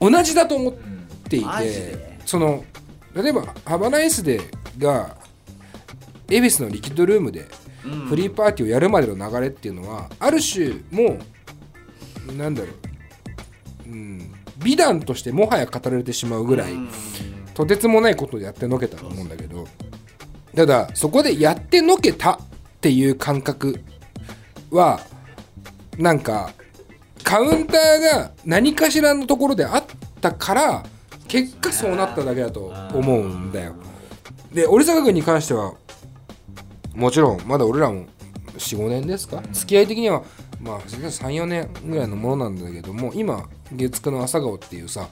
[0.00, 0.72] 同じだと思っ
[1.28, 2.18] ていてで？
[2.26, 2.64] その
[3.14, 5.16] 例えば「ハバナイスデーが
[6.28, 7.46] 恵比寿のリキッドルームで
[8.08, 11.18] フリーパーティーをやるまでの流れっていうのはある種も
[12.28, 12.68] うなんだろ
[13.86, 16.72] う、うん、美談としてもはや語られてしまうぐらい
[17.52, 19.68] とてつもないことでやってのけたと思うんだけど
[20.54, 22.38] ただそこでやってのけたっ
[22.80, 23.80] ていう感覚
[24.70, 25.00] は
[25.98, 26.52] なんか
[27.22, 29.84] カウンターが何かしらのところであっ
[30.20, 30.84] たから
[31.26, 33.74] 結果そうなっただけだと思うんだよ。
[34.52, 35.74] で織坂君に関しては
[36.94, 38.06] もちろんまだ俺らも
[38.56, 40.22] 45年ですか付き合い的には
[40.60, 45.08] まあ34年ぐらいのものなんだけども今月9の朝顔っていうさ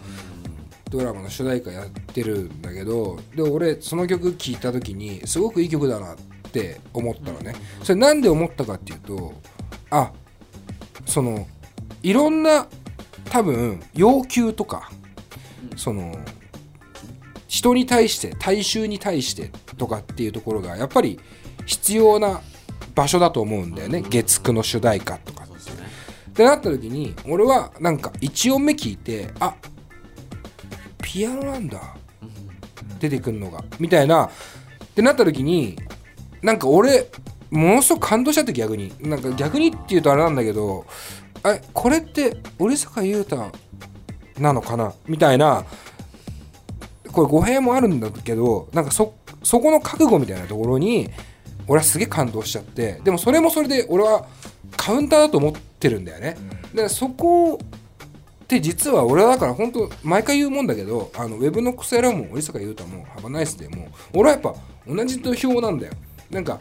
[0.93, 6.16] ドラマの主題歌やってるんだけどで俺その曲聴いた時にすごくいい曲だなっ
[6.53, 7.55] て思ったのね。
[7.82, 9.32] それなんで思ったかっていうと
[9.90, 10.12] あ
[11.07, 11.47] その
[12.03, 12.66] いろんな
[13.30, 14.90] 多分要求とか
[15.76, 16.14] その
[17.49, 21.18] 人に対して大衆に対してとかっていうところがやっぱり
[21.64, 22.43] 必要な
[22.95, 24.03] 場所だと思うんだよね。
[24.03, 25.53] 月9の主題歌とかって。
[26.32, 29.55] ってなった時に俺はなんか1音目聞いてあ
[31.12, 31.78] ピアノなんだ。
[32.98, 33.62] 出てくるのが。
[33.78, 34.24] みたいな。
[34.24, 34.30] っ
[34.94, 35.76] てなった時に
[36.40, 37.06] なんか俺
[37.50, 38.94] ものすごく感動しちゃって逆に。
[38.98, 40.86] なんか逆にっていうとあれなんだけど
[41.44, 43.52] えこれって織坂優太
[44.38, 44.94] なのかな？
[45.06, 45.66] みたいな。
[47.12, 51.10] これ語弊もあるんだけどなんかそそこの覚悟みたいなところに
[51.68, 53.02] 俺はすげえ感動しちゃって。
[53.04, 54.26] でもそれもそれで俺は
[54.78, 56.38] カウンターだと思ってるんだよね。
[56.72, 57.58] でそこ
[58.43, 64.55] って実は俺はだから本当毎回言うもんだけどあのウェブのクソ野郎も織坂優太もハバナイスでも俺はやっぱ
[64.86, 65.93] 同じ土俵なんだよ。
[66.30, 66.59] なんか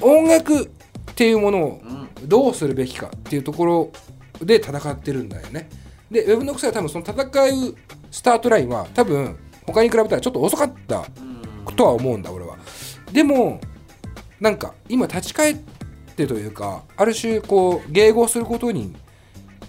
[0.00, 0.68] 音楽っ
[1.14, 1.82] ていうものを
[2.24, 3.92] どうするべきかっていうところ
[4.40, 5.68] で戦ってるんだよね。
[6.10, 7.74] で、ウェブの草は多分その戦う
[8.10, 11.04] スタートラインは多分他に比べたらちょっと遅かった
[11.74, 12.56] とは思うんだ俺は。
[13.12, 13.60] でも
[14.40, 15.56] なんか今立ち返っ
[16.16, 18.94] てというかある種こう迎合することに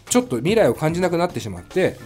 [0.10, 1.98] ちょっと未来を感じなくなってしまって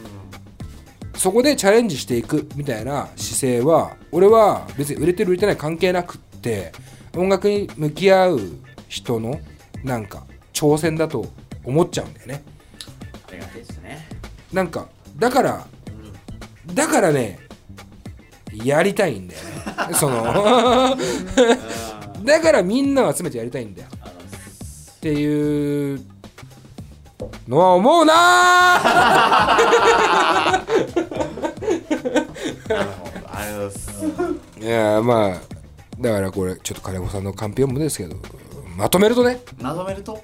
[1.16, 6.72] そこでチャレンジしていくみたいな姿勢は俺は別に売れてる売れてない関係なくって
[7.16, 8.40] 音楽に向き合う
[8.88, 9.40] 人の
[9.84, 10.24] なんか
[10.54, 11.28] 挑戦だと
[11.64, 12.44] 思っちゃうんだよね。
[13.28, 14.08] ありがてえですね。
[14.52, 14.88] なんか
[15.18, 15.68] だから
[16.74, 17.40] だからね
[18.52, 19.94] やりたいんだよね。
[19.94, 20.24] その
[22.26, 23.88] だからみんなを集めてやりたいんだよ。
[23.92, 26.02] っていう
[27.48, 29.66] のは思うなあり
[32.76, 34.04] がとうございます。
[34.60, 35.42] いやまあ
[36.00, 38.16] だからこれちょっと金子さんのカンペ読むですけど
[38.76, 39.40] まとめるとね。
[39.60, 40.24] まとめると？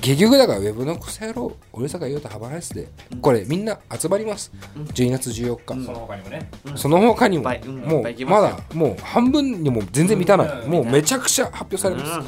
[0.00, 2.86] 結局だからウェブの草野郎俺坂優太ハバライスで
[3.20, 4.52] これみんな集まります。
[4.94, 6.48] 12月14日、その他にもね。
[6.76, 7.50] その他にも。
[7.50, 10.70] うんもうまだもう半分にも全然満たない、うん。
[10.70, 12.26] もうめちゃくちゃ発表されます、うん。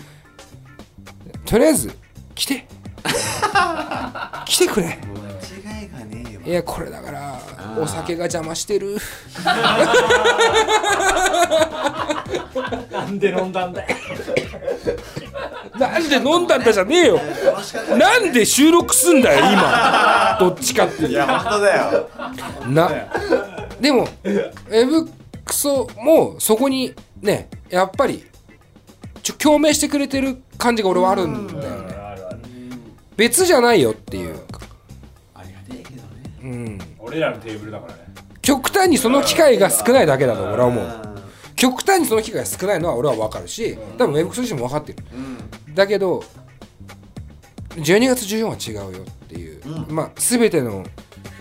[1.45, 1.97] とりあえず
[2.35, 2.67] 来て
[4.47, 4.87] 来てくれ。
[4.87, 6.41] 間違いがねえよ。
[6.45, 7.39] いやこれだから
[7.79, 8.97] お酒が邪魔してる。
[12.91, 13.89] なんで飲んだんだよ。
[15.79, 17.21] なんで飲んだんだじゃねえよ。
[17.99, 22.09] なんで収録すんだよ今どっちかっていういや本当だよ
[22.69, 22.91] な
[23.81, 25.09] でもウェブ
[25.45, 28.25] クソもそこにねやっぱり
[29.23, 31.90] ちょ共鳴してくれてる感じが俺はあるんだよね
[33.21, 34.39] 別じゃないよっていう。
[34.47, 34.61] か、
[35.35, 36.39] ありがてえけどね。
[36.43, 38.01] うん、俺らのテーブルだからね。
[38.41, 41.21] 極端にその機会が少ないだけだと俺は思う。
[41.55, 45.05] 極端にその機会が少ないのは俺は分かるし多分ウェブクソ自身も分かってる。
[45.69, 45.75] うん。
[45.75, 46.25] だけど
[47.75, 49.95] 12月14は違うよっていう、うん。
[49.95, 50.87] まあ全ての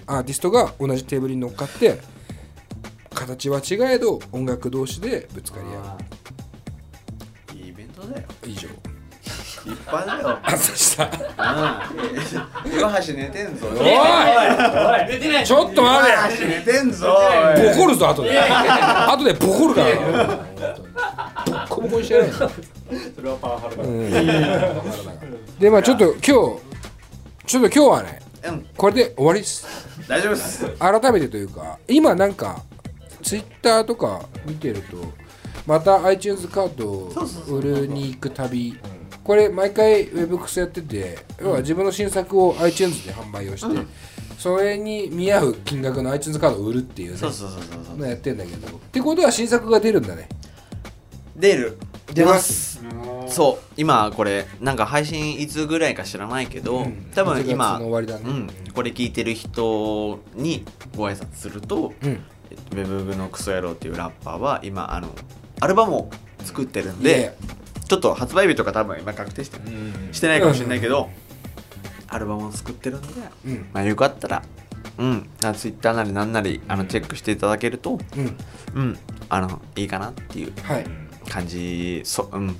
[0.06, 2.02] アーティストが同じテーブルに乗っかって
[3.14, 5.98] 形は違えど音楽同士でぶつかり合
[7.56, 7.58] う。
[7.58, 8.28] いいイベントだよ。
[8.46, 8.68] 以上
[9.66, 11.05] いっぱいだよあそした。
[11.05, 11.07] う
[12.72, 12.78] ん。
[12.78, 13.68] 岩橋寝てんぞ。
[13.68, 13.76] おい。
[13.76, 13.88] おい。
[15.10, 15.45] 寝てない。
[15.45, 16.12] ちょっと待て。
[16.12, 17.07] 岩橋寝てんぞ。
[17.76, 18.39] ボコるぞ後で。
[18.39, 19.89] 後でボコるから。
[19.89, 20.38] な
[21.45, 22.28] ボッコボコにしてやる。
[22.28, 23.84] よそれはパワハラだ。
[23.84, 25.60] うん。
[25.60, 26.60] でまあちょっと今日ちょっ
[27.45, 28.66] と今日はねうん。
[28.78, 29.68] これで終わりです。
[30.07, 30.66] 大丈夫です。
[30.80, 32.64] 改めてというか今なんか
[33.22, 34.97] ツイッターとか見てると
[35.68, 37.14] また iTunes カードを
[37.49, 38.78] 売るに行く旅
[39.24, 43.86] これ毎回 Webx やってて要は自分の新作を iTunes で販売をして
[44.38, 48.67] それに見合う金額の iTunes カードを売るっていうねそうそうそうそうのやってんだけど。
[48.67, 50.28] ってことは新作が出るんだね。
[51.36, 51.78] 出る。
[52.13, 52.82] 出ます。
[53.28, 53.74] そう。
[53.78, 58.24] 今これなんか配信いつぐらいか知らないけど、多分1月今の終わりだね。
[58.26, 60.65] うん、これ聞いてる人に
[60.95, 62.24] ご挨拶すると、うん。
[62.49, 65.09] えっとウェブブのクソ野郎っていうラッパーは今あの
[65.59, 66.09] アルバムを
[66.43, 67.38] 作ってるんでで、
[67.90, 69.58] ちょっと発売日とか多分今確定して
[70.12, 71.10] してないかもしれないけど、
[72.08, 73.08] アルバムを作ってるんで、
[73.46, 73.66] うん。
[73.74, 74.44] まあ、よかったら
[75.00, 78.38] うんツイッターなりなんなりあのチェックしていただけるとうん。
[78.76, 80.86] うんあのいいかなっていうはい。
[81.28, 82.56] 感じそうん。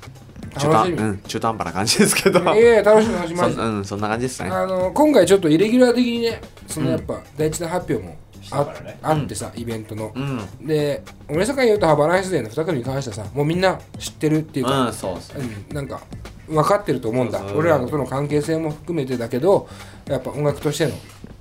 [0.58, 2.40] 中途うん中途半端な感じですけど。
[2.40, 3.38] いやいや楽しみ楽しみ。
[3.38, 4.50] そうんそんな感じですね。
[4.50, 10.12] あの今回ちょっとイレギュラー的にねそのやっぱ第一弾発表もあ,、したからねあってさイベントの。
[10.16, 10.68] う、ん。
[10.68, 16.02] で俺坂優とハバランスデーの2組に関してはさもうみんな知ってるっていうか、うんそうそううんなんか
[16.48, 17.40] 分かってると思うんだ。
[17.40, 17.58] そうそう。
[17.60, 19.70] 俺らとの関係性も含めてだけど
[20.08, 20.94] やっぱ音楽としての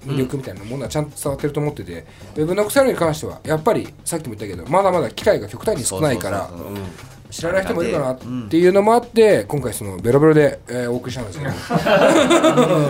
[0.06, 2.04] 魅力みたいなものはちゃんと伝わってると思ってて、
[2.36, 6.74] ウェブの腐るに関してはやっぱりさっきも言ったけどまだまだ機会が極端に少ないからそうそうそう。
[6.74, 6.82] うん
[7.31, 8.18] 知らない人もいるかなっ
[8.49, 11.51] ていうのもあって今回そのベロベロで、えーお送りしたんですけど。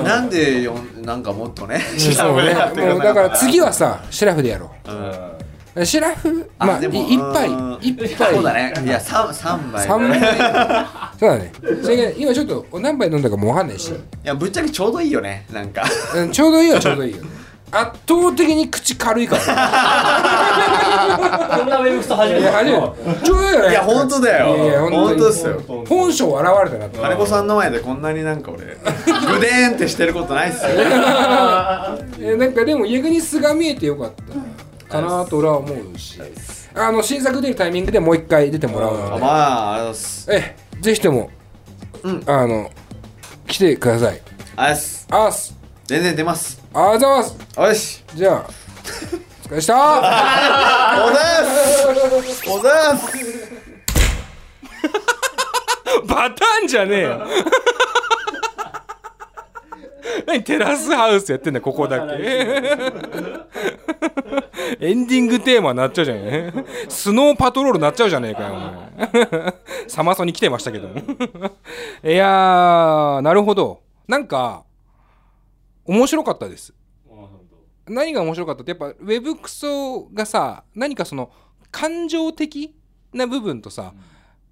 [0.05, 2.55] なんでよんなんかもっとねそうね。
[2.55, 4.91] もうだから次はさシラフでやろう。
[4.91, 5.82] ん。
[5.82, 6.51] うシラフ？
[6.59, 7.78] まあ一杯うん。
[7.80, 8.72] 一杯そうだね。
[8.84, 9.86] いや三三杯。
[9.86, 10.20] 三杯。
[11.18, 11.53] そうだね。
[11.82, 15.84] それが今ちょっと何杯飲んだかもう分かんないし、いやぶっちゃけちょうどいいよねなんか。
[16.16, 17.22] うん、ちょうどいいはちょうどいいよ。
[17.22, 17.38] ね
[17.70, 19.42] 圧倒的に口軽いから。
[21.58, 22.42] こんなウェブクソ初めて。
[22.42, 22.78] いや初めて。
[23.24, 23.70] ちょうどいいよね。
[23.70, 24.56] いや本当だよ。
[24.56, 25.60] いや本当ですよ。
[25.88, 27.00] 本性現れたなと。
[27.00, 28.70] 金子さんの前でこんなになんか俺 グ
[29.40, 30.70] デーンってしてることないっすよ。
[32.20, 34.10] えなんかでも逆に素が見えてよかっ
[34.88, 36.20] たかなと俺は思うし。
[36.74, 40.26] あの新作出るタイミングでもう一回出てもらうのでまあありがとうございます。
[40.30, 41.30] ええぜひとも、
[42.04, 42.22] うん。
[42.26, 42.70] あの
[43.48, 44.20] 来てください。
[44.56, 45.06] あす。
[45.10, 45.57] あーす
[45.89, 46.62] 全然出ます。
[46.74, 47.39] ありがとうございます。
[47.57, 48.05] よし。
[48.14, 49.74] じゃあお疲れでした。
[49.74, 52.51] おざーす。
[52.51, 53.07] おざーす。
[56.07, 57.26] バターンじゃねえよ。
[60.26, 62.22] 何テラスハウスやってんだここだけ。
[64.80, 66.53] エンディングテーマなっちゃうじゃねえ。
[66.91, 69.55] スノーパトロールなっちゃうじゃねえかよお前。
[69.89, 71.01] サマソに来てましたけども。
[72.05, 73.80] いやーなるほど。
[74.07, 74.64] なんか
[75.89, 76.74] 面白かったです。
[77.86, 81.32] 何が面白かったってやっぱウェブクソがさ何かその
[81.70, 82.74] 感情的
[83.14, 83.95] な部分とさ、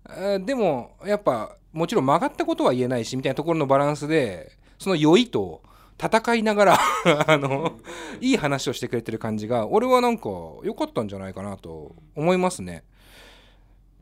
[0.05, 5.63] あーでもやっぱもちろん曲がったことは言えないしみたいなところのバランスでその酔いと
[6.03, 6.79] 戦いながら
[7.29, 7.79] あの
[8.23, 10.31] いい話をしてくれてる感じが俺はなんか
[10.63, 12.85] 良かったんじゃないかなと思いますね。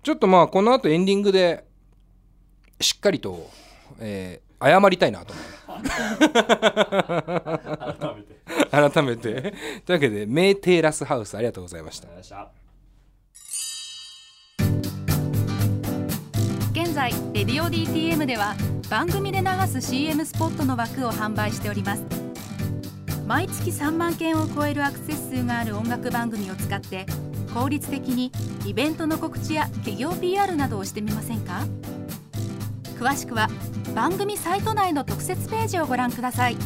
[0.05, 1.65] ちょっとまあこの後エンディングで
[2.81, 3.51] しっかりと、
[3.99, 5.43] えー謝りたいなと思
[5.83, 5.91] 改
[8.15, 8.39] めて。
[8.71, 9.53] 改めて。
[9.85, 12.07] というわけでメーテーラスハウスありがとうございました。
[12.09, 12.55] ありがとうございま
[16.85, 18.57] 現在「レディオ DTM」では
[18.91, 22.05] 番組で流す CM スポットの枠を販売しております。
[23.27, 27.07] 毎月3万件を超えるアクセス数がある音楽番組を使って
[27.55, 28.31] 効率的に
[28.67, 31.65] イベントの告知や企業 PR などをしてみませんか？
[32.95, 33.49] 詳しくは
[33.95, 36.57] 番組サイト内の特設ページをご覧ください。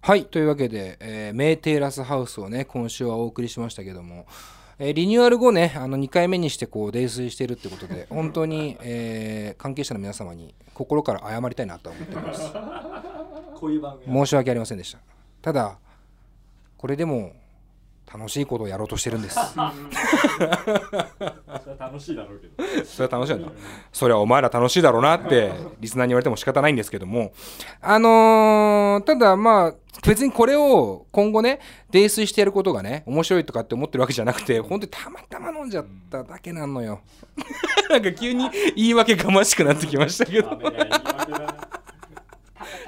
[0.00, 4.26] はいというわけで、えーメーテーラスハウスをね今週はお送りしましたけども、
[4.78, 12.42] えーリニューアル後ねあの2回目にしてこう泥酔してるってことで 本当に、えー関係者の皆様に心から謝りたいなと思っております。
[12.42, 12.60] し た
[13.56, 14.98] こういう番組申し訳ありませんでした。
[15.42, 15.78] ただ
[16.78, 17.32] これでも
[18.12, 19.36] 楽しいことをやろうとしてるんです。
[19.54, 19.66] それ
[20.46, 22.84] は楽しいだろうけど。
[22.84, 23.42] それは楽しいん。
[23.42, 23.48] だ
[23.92, 27.32] それはお前ら楽しいだろうなってリスナーに言われても仕方ないんですけども。
[27.80, 29.74] あのーただまあ
[30.06, 31.58] 別にこれを今後ね
[31.90, 37.00] 泥酔してやることがね面白いとかって思ってるわけじゃなくて本当にたまたま飲んじゃっただけなのよ。
[37.90, 40.58] なんか急に言い訳がましくなってきましたけど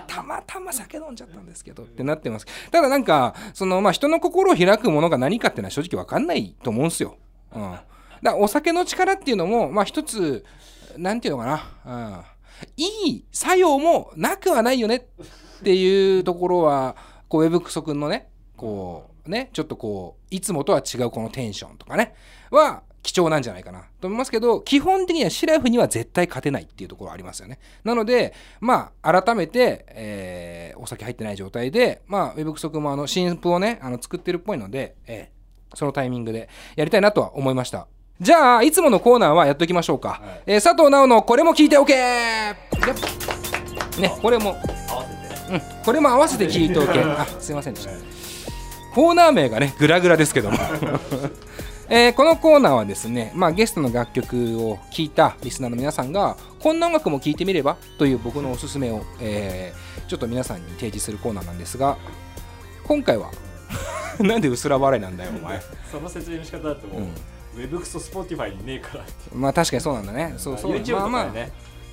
[0.06, 0.72] たまたま。
[0.78, 2.46] 酒飲んじゃったんですけどってなってます。
[2.70, 7.16] ただなんかそのまあ人の心を開くものが何かっていうのは正直わかんないと思うんですよ、
[7.54, 7.84] うん、だか
[8.22, 10.44] らお酒の力っていうのもまあ一つ
[10.96, 11.46] なんていうのか
[11.84, 12.24] な、
[12.66, 16.96] うん、いい作用もなくはないよねっていうところは
[17.28, 22.14] こうウェブクソ君のねこうねちょっとこういつもとは違うこのテンションとかね。
[22.50, 23.84] は貴重なんじゃないかな。
[24.02, 27.58] と思いますけど基本的にはシラフには絶対勝てないっていうところありますよね。
[27.82, 37.88] なのでまあ改めて、えーお酒入ってない状態でまあウェブクソ君もあの新譜をねあの作ってるっぽいので、えーそのタイミングでやりたいなとは思いました。
[38.20, 42.56] じゃあいつものコーナーはやっておきましょうか、えー佐藤直のこれも聞いておけね
[44.20, 45.16] これも合わせ
[45.48, 47.00] てうん、これも合わせて聞いておけ。
[47.00, 47.90] あ、すいませんでした。
[48.94, 50.58] コーナー名がね、グラグラですけども。
[51.90, 61.98] えーこのコーナーはですね、まあ、ゲストの楽曲を聴いたリスナーの皆さんがこんな音楽も聴いてみればという僕のおすすめを、えーちょっと皆さんに提示するコーナーなんですが
[62.84, 63.30] 今回は
[64.20, 65.60] なんで薄ら笑いなんだよお前。
[65.92, 67.06] その説明の仕方だともう、うん。
[67.06, 70.34] ウェブクソ Spotify にねえからまあ確かにそうなんだね。
[70.38, 70.72] そうそう。
[70.72, 71.32] YouTube とね、まあまあ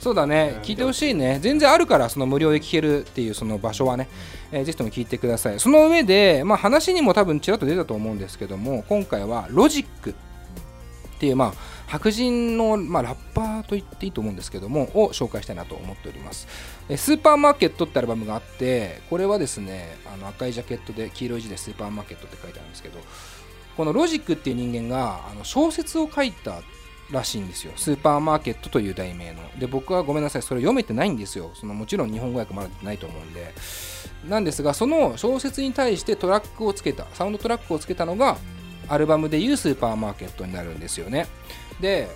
[0.06, 1.40] そうだね、聞いてほしいね。
[1.42, 4.08] 全然あるから、その無料で聞けるっていうその場所はね、
[4.52, 5.60] えーぜひとも聞いてください。
[5.60, 10.14] その上で、まあ、話にも多分ちらっと出たと思うんですけども、今回はロジックっ
[11.18, 11.54] ていう、まあ、
[11.88, 16.48] 白人の、まあ、ラッパーと言っていいと思うんですけども、を紹介したいなと思っております。
[16.88, 23.00] えースーパーマーケットってアルバムがあって、これはですね、あの赤いジャケットで黄色い字でスーパーマーケットって書いてあるんですけど、
[23.76, 26.62] このロジックっていう人間があの小説を書いた
[27.12, 27.74] らしいんですよ。
[27.76, 29.42] スーパーマーケットという題名の。
[29.60, 31.52] で、僕はごめんなさい、それ読めてないんですよ。
[31.54, 33.54] そのもちろん日本語訳まだ出てないと思うんで。
[34.28, 38.38] なんですが、その小説に対してトラックをつけた、サウンドトラックをつけたのが、
[38.88, 41.28] アルバムでいうスーパーマーケットになるんですよね。
[41.80, 42.10] で、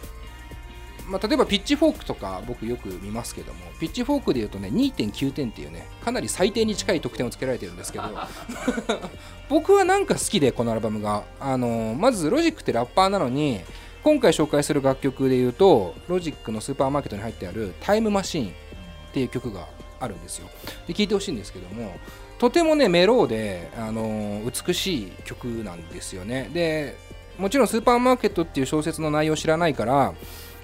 [1.10, 8.06] まあ、例えばピッチフォークとか僕よく見ますけども、ピッチフォークで言うとね、2.9点っていうね、かなり最低に近い得点をつけられてるんですけど、
[9.50, 11.24] 僕はなんか好きで、このアルバムが。
[11.40, 13.62] あのまず、ロジックってラッパーなのに、
[14.04, 18.52] 今回紹介する楽曲で言うと、ロジックのスーパーマーケットに入ってあるタイムマシーンっ
[19.14, 19.68] ていう曲が
[20.00, 20.48] あるんですよ。
[20.88, 21.92] で、聴いてほしいんですけども、
[22.38, 26.50] とてもね、メローで、あの美しい曲なんですよね。
[26.54, 26.96] で、
[27.38, 30.14] もちろんスーパーマーケットっていう小説の内容を知らないから、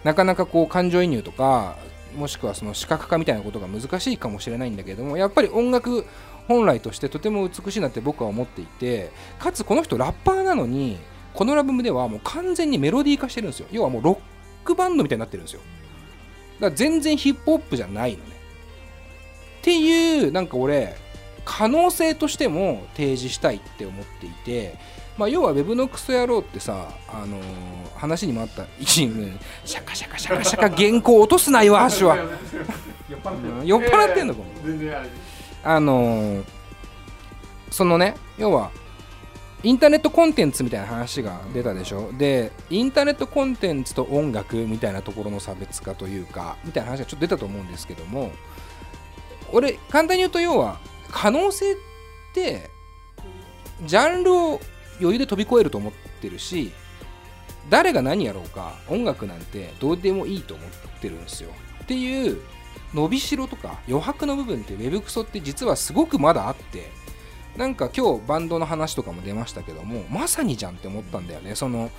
[0.05, 1.75] なかなかこう感情移入とか、
[2.15, 6.05] もしくはその視覚化みたいなことが難しいかもしれないんだけども、やっぱり音楽
[6.47, 10.97] 本来としてとても美しいなって僕は思っていて、かつこの人ラッパーなのに、
[11.35, 13.67] このアルバムではもう完全にメロディー化してるんですよ。
[13.71, 14.17] 要はもうロッ
[14.65, 15.61] クバンドみたいになってるんですよ。
[16.59, 18.23] だから全然ヒップホップじゃないのね。
[19.59, 20.95] っていう、なんか俺、
[21.43, 24.77] 可能性としても提示したいって思っていて、
[25.17, 27.41] まあ、要は Web のクソ野郎ってさ、あのー
[27.95, 32.17] 話にもあった一員シャカシャカシャカシャカ原稿落とすな岩橋は
[33.63, 35.09] 酔っ払ってんのかも全然あれ
[35.63, 36.43] あのー
[37.71, 38.69] そのね要は
[39.65, 42.11] インターネットコンテンツみたいな話が出たでしょ？
[42.13, 48.31] でインターネットコンテンツと音楽みたいなところの差別化というかみたいな話がちょっと出たと思うんですけども
[49.51, 51.75] 俺簡単に言うと要は可能性っ
[52.35, 52.69] て
[53.85, 54.61] ジャンルを
[54.99, 56.71] 余裕で飛び越えると思ってるし
[57.67, 60.69] 誰が何やろうか音楽なんてどうでもいいと思っ
[61.01, 61.49] てるんですよ。
[61.81, 62.39] っていう
[62.93, 66.91] 伸びしろとか余白の部分って Web クソって実はすごくまだあって
[67.57, 71.55] なんか今日バンドの話とかも出ましたけどもまさにじゃんって思ったんだよね。
[71.55, 71.89] その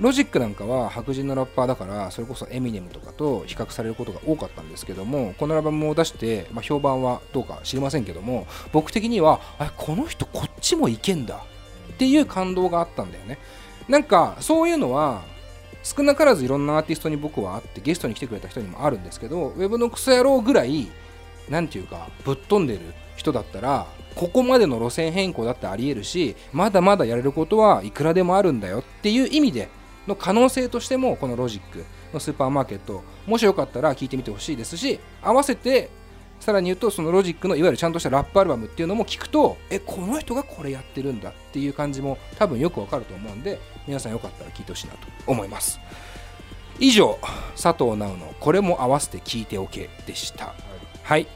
[0.00, 11.42] ロジックなんかは白人のラッパーだからそれこそエミネムとかと比較されることが多かったんですけどもこのアルバムを出して、まあ、評判はどうか知りませんけども僕的にはあこの人こっちもいけんだ
[11.92, 13.38] っていう感動があったんだよね。
[13.88, 15.22] なんかそういうのは
[15.82, 20.88] 少なからずいろんなアーティストに僕はあってゲストに来てくれた人にもあるんですけどウェブのクソ野郎ぐらい
[21.48, 22.80] なんていうかぶっ飛んでる
[23.16, 23.86] 人だったら
[24.18, 29.68] ここまでの路線変更だってありえるしまだまだやれることはいくらでもあるんだよっていう意味で
[30.08, 35.88] の可能性としてもこのロジックのスーパーマーケットもしよかったら聞いてみてほしいですし合わせて
[36.40, 44.98] さらに言うとそのロジックのいわゆるちゃんとしたラップアルバムっていうのも聞くとえこの人がこれやってるんだっていう感じも多分よくわかると思うんで皆さんよかったら聞いてほしいなと
[45.28, 45.78] 思います。
[46.80, 47.18] 以上
[47.60, 50.54] 佐藤直のこれも合わせて聞いておけでした。
[51.02, 51.26] はい、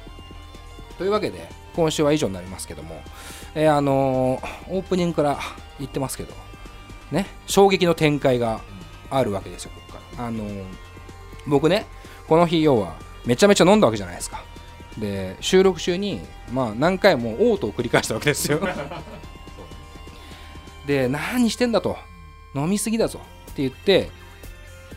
[0.99, 3.01] というわけで今週は以上になりますけども、
[3.55, 5.39] えーあのーオープニングから
[5.79, 6.35] 言ってますけど。
[7.11, 7.27] ね。
[7.47, 8.61] 衝撃の展開が
[9.11, 10.27] あるわけですよここから。
[10.27, 10.65] あのー
[11.47, 11.87] 僕ね
[12.29, 12.95] この日要は
[13.27, 14.43] めちゃめちゃ飲んだわけじゃないですか。
[14.99, 16.21] で収録中に
[16.53, 18.61] まあ何回も嘔吐を繰り返したわけですよ。
[20.87, 21.97] で何してんだと。
[22.55, 23.21] 飲みすぎだぞ。
[23.51, 24.11] って言って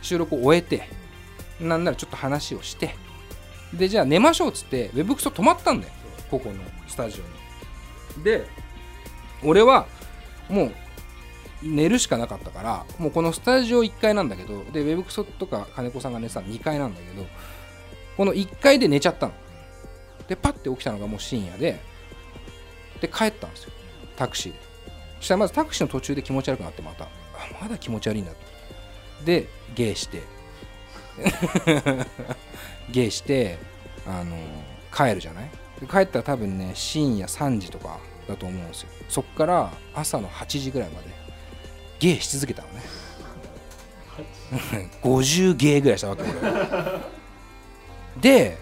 [0.02, 0.88] 収録を終えて
[1.60, 2.94] なんならちょっと話をして。
[3.72, 5.92] でじゃあ寝ましょうっつってウェブクソ止まったんだよ
[6.30, 6.56] ここの
[6.86, 8.24] スタジオに。
[8.24, 8.46] で
[9.42, 9.86] 俺は
[10.48, 10.72] もう
[11.62, 17.26] 寝るしかなかったからもうこのスタジオ1階なんだけどでウェブクソとか金子さんが寝てたの2階なんだけど
[18.16, 19.32] この1階で寝ちゃったの。
[20.28, 21.80] でパッて起きたのがもう深夜で
[23.00, 23.70] で帰ったんですよ。
[24.16, 24.58] タクシーで。
[25.20, 27.04] そしたらまずタクシーの途中で気持ち悪くなってまた。
[27.04, 27.08] あ
[27.60, 28.38] まだ気持ち悪いんだと
[29.24, 30.22] でゲイして。
[32.90, 33.58] ゲイして
[34.06, 34.36] あの
[34.94, 35.50] 帰るじゃない？
[35.80, 37.98] で帰ったら多分ね深夜3時とか
[38.28, 38.88] だと思うんですよ。
[39.08, 41.08] そっから朝の8時ぐらいまで
[41.98, 42.82] ゲイし続けたのね。
[45.02, 46.22] 50ゲイぐらいしたわけ。
[46.22, 46.32] 俺
[48.20, 48.58] で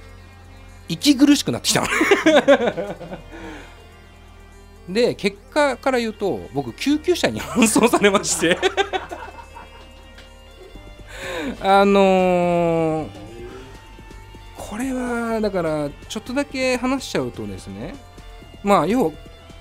[0.89, 1.87] 息苦しくなってきたの。
[4.89, 8.59] で結果から言うと僕救急車に搬送されまして。
[11.61, 13.24] あのー
[14.75, 17.95] これはだからちょっとだけ話しちゃうとですね
[18.65, 19.13] まあ要は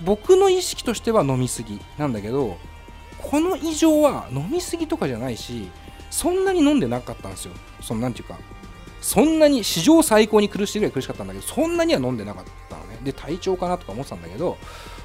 [0.03, 2.57] 僕の意識としては飲みすぎなんだけど
[3.19, 5.69] この異常は飲みすぎとかじゃないし
[6.09, 7.53] そんなに飲んでなかったんですよ。
[7.79, 8.39] そのなんていうか
[9.01, 12.97] そんなに史上最高に苦しいぐらい苦しかったんだけどそんなには飲んでなかったのね。
[13.03, 14.57] で体調かなとか思ってたんだけど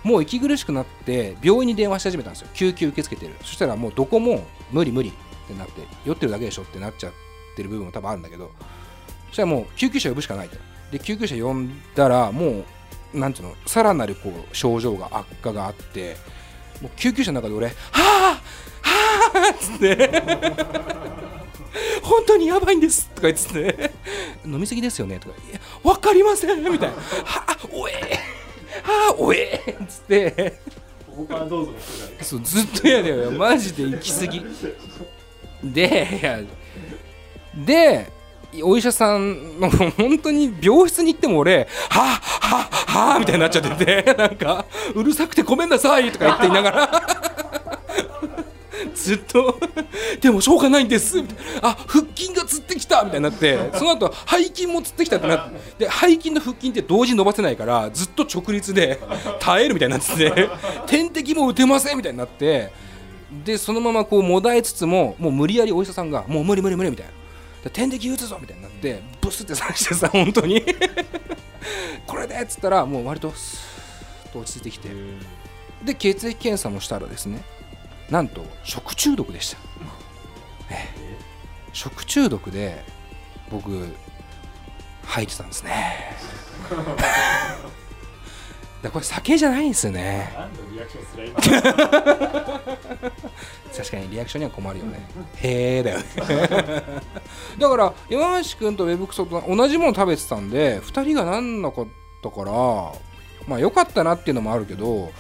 [0.05, 2.49] もう息苦しくなって病院に電話し始めたんですよ。
[2.55, 3.35] 救急受け付けてる。
[3.43, 5.13] そしたらもうどこも無理無理っ
[5.47, 7.13] てなって酔ってるだけでしょってなっちゃっ
[7.57, 8.51] てる部分も多分あるんだけど
[9.29, 10.57] そしたらもう救急車呼ぶしかないと。
[10.91, 12.65] で救急車呼んだらも
[13.15, 16.17] うなんていうのさらなるこう症状が悪化があって
[16.81, 18.41] もう救急車の中で俺「はあ
[18.83, 20.23] はあ」っつって
[22.03, 23.91] 「本当にやばいんです」とか言ってて
[24.45, 27.93] 「飲みすぎですよね」とか「いや分かりません」みたいな「はあおえ
[28.83, 30.61] はあおえ」っつって。
[31.19, 31.73] ここからどうぞ。
[31.73, 34.45] の人がそうずっとやだよマジで行き過ぎ。
[35.65, 36.47] で
[37.57, 38.13] で
[38.63, 46.91] お医者さんの本当に病室に行っても俺「はあはあはあ」みたいになっちゃってて なんか「うるさくてごめんなさい」とか言っていながら。
[48.95, 49.59] ずっと
[50.21, 58.99] 「でもしょうがないんです」みたいな「あ腹筋がつってきた」みたいになってその後背筋もつってきたってなってで背筋の腹筋って同時に伸ばせないからずっと直立で
[59.41, 60.49] 耐えるみたいになってて
[60.87, 62.71] 点滴も打てませんみたいになって
[63.45, 67.13] でそのままこうもだえつつももう無理やりお医者さんが「もう無理無理無理」みたいな。
[67.73, 70.65] 点滴打つぞみたいになってブスって刺してさ本当に。
[72.07, 74.89] これでっつったらもう割とスーッと落ち着いてきて。
[75.85, 77.41] で血液検査もしたらですね
[78.11, 79.59] なんと食中毒でした、
[80.71, 81.19] ええ。
[81.73, 82.83] 食中毒で
[83.51, 83.95] 僕
[85.05, 86.17] 吐いてたんですね
[88.83, 90.33] だこれ酒じゃないんですよね。
[93.77, 95.09] 確かにリアクションには困るよね。
[95.37, 96.05] へえだよね。
[97.59, 101.87] だから山橋君とウェブクソと同じもの食べてたんで2人がなんなかっ
[102.23, 102.53] たから
[103.47, 105.11] まあ良かったなっていうのもあるけど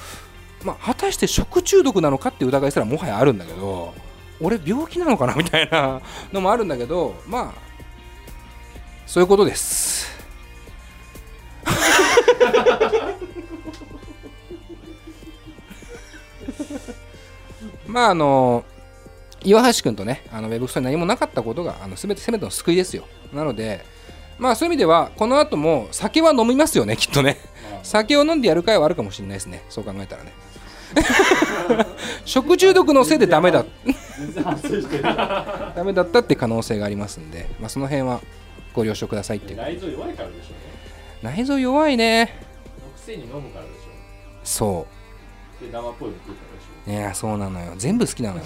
[0.64, 3.93] まあ果たして食中毒なのかって疑いすらもはやあるんだけど
[4.40, 6.01] 俺病気なのかなみたいな
[6.32, 7.68] のもあるんだけどまあ
[9.06, 10.16] そういうことです
[17.89, 18.65] まああの
[19.43, 23.05] 岩橋君とねあのウェブクソに何もなかったことがあの全て全ての救いですよ。
[23.32, 23.85] なので
[24.39, 27.39] まあそういう意味ではこの後も酒は飲みますよねきっとね。
[27.82, 29.65] 酒を飲んでやる回はあるかもしれないですね。
[29.69, 30.32] そう考えたらね。
[32.24, 33.65] 食中毒のせいでダメだ。
[35.74, 38.20] ダメだったって可能性がありますんで、まあ、その辺は
[38.74, 39.59] ご了承くださいっていう。
[39.59, 40.48] 内臓弱いからでしょ
[41.23, 42.35] 内臓弱いね。
[42.82, 43.74] のくせに飲むからでし
[44.44, 44.86] そょ
[45.60, 46.47] で生っぽいの食うから
[46.89, 47.74] でしういやそうなのよ。
[47.77, 48.44] 全部好きなのよ。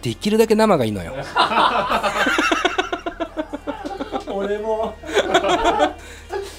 [0.00, 1.12] できるだけ生がいいのよ。
[4.28, 4.94] ょ俺も。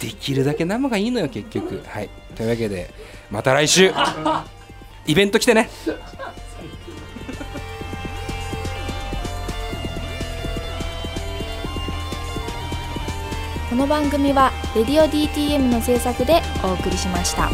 [0.01, 1.81] できるだけ生がいいのよ結局。
[1.87, 2.09] はい。
[2.35, 2.93] というわけで
[3.31, 3.93] また来週。
[5.07, 5.69] イベント来てね。
[13.69, 17.49] この番組は「レディオ DTM」の制作でお送りしました。